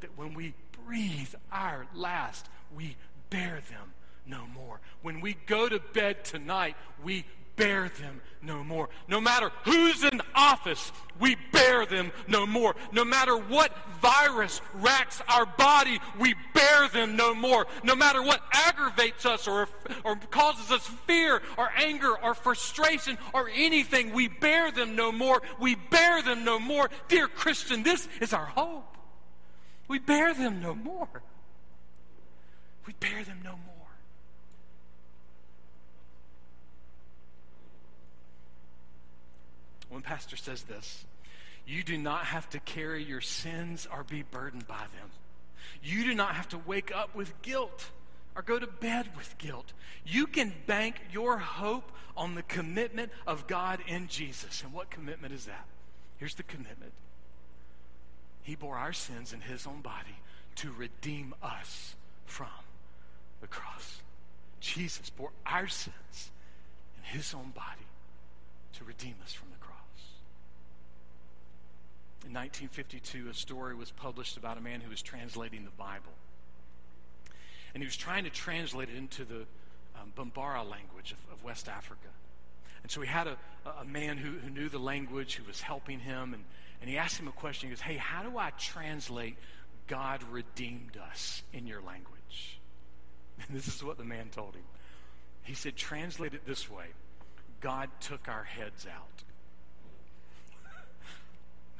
That 0.00 0.16
when 0.16 0.34
we 0.34 0.54
breathe 0.86 1.34
our 1.52 1.86
last, 1.94 2.48
we 2.74 2.96
bear 3.28 3.60
them 3.70 3.92
no 4.26 4.46
more. 4.54 4.80
When 5.02 5.20
we 5.20 5.34
go 5.46 5.68
to 5.68 5.78
bed 5.78 6.24
tonight, 6.24 6.76
we 7.02 7.24
bear 7.60 7.90
them 8.00 8.20
no 8.42 8.64
more. 8.64 8.88
No 9.06 9.20
matter 9.20 9.50
who's 9.64 10.02
in 10.02 10.22
office, 10.34 10.92
we 11.18 11.36
bear 11.52 11.84
them 11.84 12.10
no 12.26 12.46
more. 12.46 12.74
No 12.90 13.04
matter 13.04 13.36
what 13.36 13.70
virus 14.00 14.62
racks 14.74 15.20
our 15.28 15.44
body, 15.44 16.00
we 16.18 16.34
bear 16.54 16.88
them 16.88 17.16
no 17.16 17.34
more. 17.34 17.66
No 17.84 17.94
matter 17.94 18.22
what 18.22 18.40
aggravates 18.52 19.26
us 19.26 19.46
or, 19.46 19.68
or 20.04 20.16
causes 20.30 20.70
us 20.70 20.86
fear 21.06 21.42
or 21.58 21.70
anger 21.76 22.16
or 22.22 22.32
frustration 22.34 23.18
or 23.34 23.50
anything, 23.54 24.12
we 24.14 24.28
bear 24.28 24.70
them 24.70 24.96
no 24.96 25.12
more. 25.12 25.42
We 25.60 25.74
bear 25.74 26.22
them 26.22 26.44
no 26.44 26.58
more. 26.58 26.88
Dear 27.08 27.28
Christian, 27.28 27.82
this 27.82 28.08
is 28.22 28.32
our 28.32 28.46
hope. 28.46 28.96
We 29.86 29.98
bear 29.98 30.32
them 30.32 30.62
no 30.62 30.74
more. 30.74 31.22
We 32.86 32.94
bear 32.94 33.22
them 33.22 33.40
no 33.44 33.50
more. 33.50 33.69
One 39.90 40.02
pastor 40.02 40.36
says 40.36 40.62
this 40.62 41.04
You 41.66 41.82
do 41.82 41.98
not 41.98 42.24
have 42.26 42.48
to 42.50 42.60
carry 42.60 43.04
your 43.04 43.20
sins 43.20 43.86
or 43.92 44.04
be 44.04 44.22
burdened 44.22 44.66
by 44.66 44.78
them. 44.98 45.10
You 45.82 46.04
do 46.04 46.14
not 46.14 46.34
have 46.34 46.48
to 46.50 46.58
wake 46.58 46.94
up 46.94 47.14
with 47.14 47.42
guilt 47.42 47.90
or 48.34 48.42
go 48.42 48.58
to 48.58 48.66
bed 48.66 49.10
with 49.16 49.36
guilt. 49.38 49.72
You 50.06 50.26
can 50.26 50.54
bank 50.66 50.96
your 51.12 51.38
hope 51.38 51.90
on 52.16 52.34
the 52.34 52.42
commitment 52.42 53.10
of 53.26 53.46
God 53.46 53.80
in 53.86 54.08
Jesus. 54.08 54.62
And 54.62 54.72
what 54.72 54.90
commitment 54.90 55.34
is 55.34 55.46
that? 55.46 55.66
Here's 56.16 56.34
the 56.34 56.42
commitment 56.44 56.92
He 58.42 58.54
bore 58.54 58.76
our 58.76 58.92
sins 58.92 59.32
in 59.32 59.40
His 59.40 59.66
own 59.66 59.80
body 59.80 60.16
to 60.56 60.70
redeem 60.72 61.34
us 61.42 61.96
from 62.26 62.48
the 63.40 63.46
cross. 63.46 64.00
Jesus 64.60 65.10
bore 65.10 65.32
our 65.46 65.66
sins 65.66 66.30
in 66.98 67.18
His 67.18 67.34
own 67.34 67.50
body 67.54 67.86
to 68.74 68.84
redeem 68.84 69.14
us 69.24 69.32
from. 69.32 69.49
In 72.30 72.34
1952, 72.34 73.28
a 73.28 73.34
story 73.34 73.74
was 73.74 73.90
published 73.90 74.36
about 74.36 74.56
a 74.56 74.60
man 74.60 74.80
who 74.80 74.88
was 74.88 75.02
translating 75.02 75.64
the 75.64 75.72
Bible. 75.72 76.12
And 77.74 77.82
he 77.82 77.86
was 77.88 77.96
trying 77.96 78.22
to 78.22 78.30
translate 78.30 78.88
it 78.88 78.96
into 78.96 79.24
the 79.24 79.40
um, 80.00 80.12
Bambara 80.16 80.62
language 80.62 81.10
of, 81.10 81.18
of, 81.32 81.42
West 81.42 81.68
Africa. 81.68 82.06
And 82.84 82.92
so 82.92 83.00
he 83.00 83.08
had 83.08 83.26
a, 83.26 83.36
a 83.80 83.84
man 83.84 84.16
who, 84.16 84.38
who 84.38 84.48
knew 84.48 84.68
the 84.68 84.78
language, 84.78 85.34
who 85.34 85.44
was 85.44 85.60
helping 85.60 85.98
him, 85.98 86.32
and, 86.32 86.44
and 86.80 86.88
he 86.88 86.98
asked 86.98 87.18
him 87.18 87.26
a 87.26 87.32
question. 87.32 87.68
He 87.68 87.74
goes, 87.74 87.80
Hey, 87.80 87.96
how 87.96 88.22
do 88.22 88.38
I 88.38 88.50
translate 88.50 89.36
God 89.88 90.22
redeemed 90.30 90.96
us 91.10 91.42
in 91.52 91.66
your 91.66 91.82
language? 91.82 92.60
And 93.48 93.56
this 93.56 93.66
is 93.66 93.82
what 93.82 93.98
the 93.98 94.04
man 94.04 94.28
told 94.30 94.54
him. 94.54 94.62
He 95.42 95.54
said, 95.54 95.74
Translate 95.74 96.34
it 96.34 96.46
this 96.46 96.70
way 96.70 96.86
God 97.60 97.88
took 97.98 98.28
our 98.28 98.44
heads 98.44 98.86
out. 98.86 99.24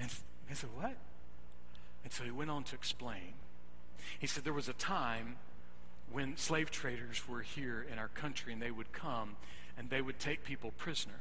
he 0.50 0.56
said, 0.56 0.70
What? 0.76 0.96
And 2.04 2.12
so 2.12 2.24
he 2.24 2.30
went 2.30 2.50
on 2.50 2.64
to 2.64 2.74
explain. 2.74 3.34
He 4.18 4.26
said, 4.26 4.44
There 4.44 4.52
was 4.52 4.68
a 4.68 4.74
time 4.74 5.36
when 6.12 6.36
slave 6.36 6.70
traders 6.70 7.28
were 7.28 7.42
here 7.42 7.86
in 7.90 7.98
our 7.98 8.08
country 8.08 8.52
and 8.52 8.60
they 8.60 8.70
would 8.70 8.92
come 8.92 9.36
and 9.78 9.90
they 9.90 10.02
would 10.02 10.18
take 10.18 10.44
people 10.44 10.72
prisoner. 10.72 11.20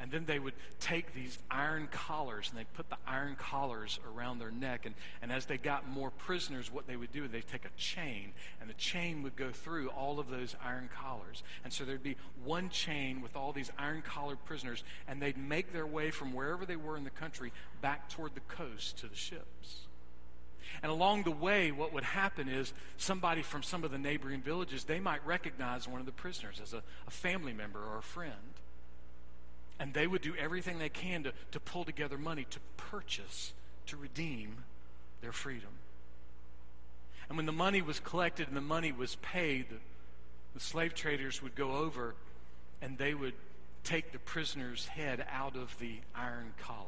And 0.00 0.12
then 0.12 0.26
they 0.26 0.38
would 0.38 0.54
take 0.78 1.12
these 1.12 1.38
iron 1.50 1.88
collars 1.90 2.50
and 2.50 2.58
they'd 2.58 2.72
put 2.74 2.88
the 2.88 2.98
iron 3.06 3.34
collars 3.36 3.98
around 4.06 4.38
their 4.38 4.50
neck. 4.50 4.86
And, 4.86 4.94
and 5.22 5.32
as 5.32 5.46
they 5.46 5.58
got 5.58 5.88
more 5.88 6.10
prisoners, 6.10 6.72
what 6.72 6.86
they 6.86 6.96
would 6.96 7.12
do 7.12 7.24
is 7.24 7.30
they'd 7.30 7.46
take 7.48 7.64
a 7.64 7.76
chain 7.76 8.32
and 8.60 8.70
the 8.70 8.74
chain 8.74 9.22
would 9.24 9.34
go 9.34 9.50
through 9.50 9.88
all 9.88 10.20
of 10.20 10.30
those 10.30 10.54
iron 10.64 10.88
collars. 10.94 11.42
And 11.64 11.72
so 11.72 11.84
there'd 11.84 12.02
be 12.02 12.16
one 12.44 12.68
chain 12.68 13.20
with 13.20 13.34
all 13.34 13.52
these 13.52 13.72
iron 13.76 14.02
collared 14.02 14.44
prisoners 14.44 14.84
and 15.08 15.20
they'd 15.20 15.36
make 15.36 15.72
their 15.72 15.86
way 15.86 16.12
from 16.12 16.32
wherever 16.32 16.64
they 16.64 16.76
were 16.76 16.96
in 16.96 17.04
the 17.04 17.10
country 17.10 17.52
back 17.80 18.08
toward 18.08 18.34
the 18.34 18.40
coast 18.40 18.98
to 18.98 19.08
the 19.08 19.16
ships. 19.16 19.88
And 20.82 20.92
along 20.92 21.24
the 21.24 21.30
way, 21.30 21.72
what 21.72 21.92
would 21.92 22.04
happen 22.04 22.48
is 22.48 22.72
somebody 22.98 23.42
from 23.42 23.62
some 23.62 23.84
of 23.84 23.90
the 23.90 23.98
neighboring 23.98 24.42
villages, 24.42 24.84
they 24.84 25.00
might 25.00 25.24
recognize 25.26 25.88
one 25.88 25.98
of 26.00 26.06
the 26.06 26.12
prisoners 26.12 26.60
as 26.62 26.72
a, 26.72 26.82
a 27.06 27.10
family 27.10 27.52
member 27.52 27.80
or 27.80 27.98
a 27.98 28.02
friend. 28.02 28.32
And 29.80 29.94
they 29.94 30.06
would 30.06 30.22
do 30.22 30.34
everything 30.36 30.78
they 30.78 30.88
can 30.88 31.24
to, 31.24 31.32
to 31.52 31.60
pull 31.60 31.84
together 31.84 32.18
money 32.18 32.46
to 32.50 32.58
purchase, 32.76 33.52
to 33.86 33.96
redeem 33.96 34.56
their 35.20 35.32
freedom. 35.32 35.70
And 37.28 37.36
when 37.36 37.46
the 37.46 37.52
money 37.52 37.82
was 37.82 38.00
collected 38.00 38.48
and 38.48 38.56
the 38.56 38.62
money 38.62 38.90
was 38.90 39.16
paid, 39.16 39.68
the, 39.68 39.76
the 40.54 40.60
slave 40.60 40.94
traders 40.94 41.42
would 41.42 41.54
go 41.54 41.76
over 41.76 42.14
and 42.80 42.96
they 42.96 43.14
would 43.14 43.34
take 43.84 44.12
the 44.12 44.18
prisoner's 44.18 44.86
head 44.86 45.24
out 45.30 45.56
of 45.56 45.78
the 45.78 45.96
iron 46.14 46.54
collar. 46.60 46.86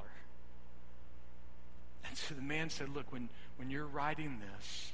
And 2.07 2.17
so 2.17 2.35
the 2.35 2.43
man 2.43 2.71
said, 2.71 2.89
Look, 2.95 3.13
when, 3.13 3.29
when 3.57 3.71
you're 3.71 3.87
writing 3.87 4.41
this, 4.41 4.93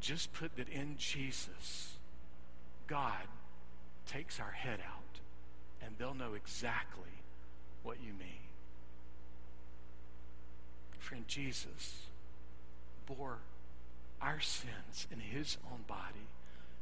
just 0.00 0.32
put 0.32 0.56
that 0.56 0.68
in 0.68 0.96
Jesus, 0.98 1.94
God 2.86 3.26
takes 4.06 4.38
our 4.38 4.52
head 4.52 4.78
out, 4.86 5.20
and 5.82 5.96
they'll 5.98 6.14
know 6.14 6.34
exactly 6.34 7.15
what 7.86 7.98
you 8.04 8.12
mean. 8.12 8.42
Friend, 10.98 11.26
Jesus 11.28 12.06
bore 13.06 13.38
our 14.20 14.40
sins 14.40 15.06
in 15.12 15.20
his 15.20 15.56
own 15.70 15.84
body 15.86 16.26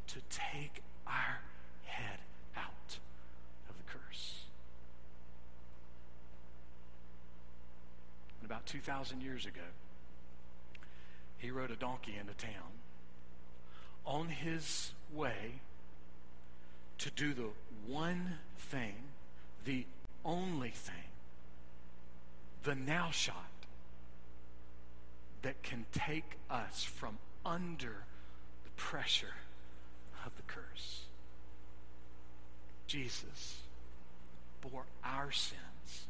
to 0.06 0.20
take 0.30 0.82
our 1.06 1.42
head 1.84 2.20
out 2.56 2.98
of 3.68 3.76
the 3.76 3.82
curse. 3.86 4.44
And 8.40 8.50
about 8.50 8.64
2,000 8.64 9.20
years 9.20 9.44
ago, 9.44 9.60
he 11.36 11.50
rode 11.50 11.70
a 11.70 11.76
donkey 11.76 12.16
into 12.18 12.32
town 12.32 12.72
on 14.06 14.28
his 14.28 14.92
way 15.12 15.60
to 16.96 17.10
do 17.10 17.34
the 17.34 17.48
one 17.86 18.38
thing, 18.56 18.94
the 19.66 19.84
only 20.24 20.70
thing, 20.70 20.94
the 22.62 22.74
now 22.74 23.10
shot 23.10 23.50
that 25.42 25.62
can 25.62 25.84
take 25.92 26.38
us 26.48 26.82
from 26.82 27.18
under 27.44 28.04
the 28.64 28.70
pressure 28.76 29.34
of 30.24 30.34
the 30.37 30.42
curse. 30.42 31.02
Jesus 32.87 33.58
bore 34.60 34.84
our 35.04 35.30
sins 35.30 36.06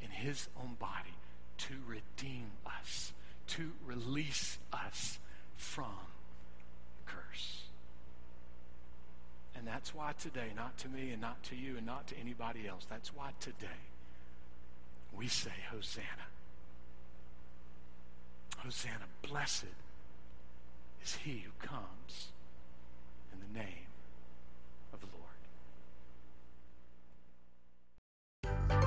in 0.00 0.10
his 0.10 0.48
own 0.56 0.76
body 0.78 1.14
to 1.58 1.74
redeem 1.86 2.50
us, 2.66 3.12
to 3.48 3.72
release 3.84 4.58
us 4.72 5.18
from 5.56 5.86
curse. 7.06 7.62
And 9.62 9.72
that's 9.72 9.94
why 9.94 10.10
today, 10.18 10.48
not 10.56 10.76
to 10.78 10.88
me 10.88 11.12
and 11.12 11.20
not 11.20 11.40
to 11.44 11.54
you 11.54 11.76
and 11.76 11.86
not 11.86 12.08
to 12.08 12.18
anybody 12.18 12.66
else, 12.66 12.84
that's 12.90 13.14
why 13.14 13.30
today 13.38 13.68
we 15.16 15.28
say, 15.28 15.52
Hosanna. 15.70 16.26
Hosanna, 18.58 19.04
blessed 19.22 19.66
is 21.04 21.14
he 21.14 21.44
who 21.46 21.52
comes 21.64 22.32
in 23.32 23.38
the 23.38 23.60
name 23.60 23.86
of 24.92 24.98
the 25.00 25.06
Lord. 28.66 28.81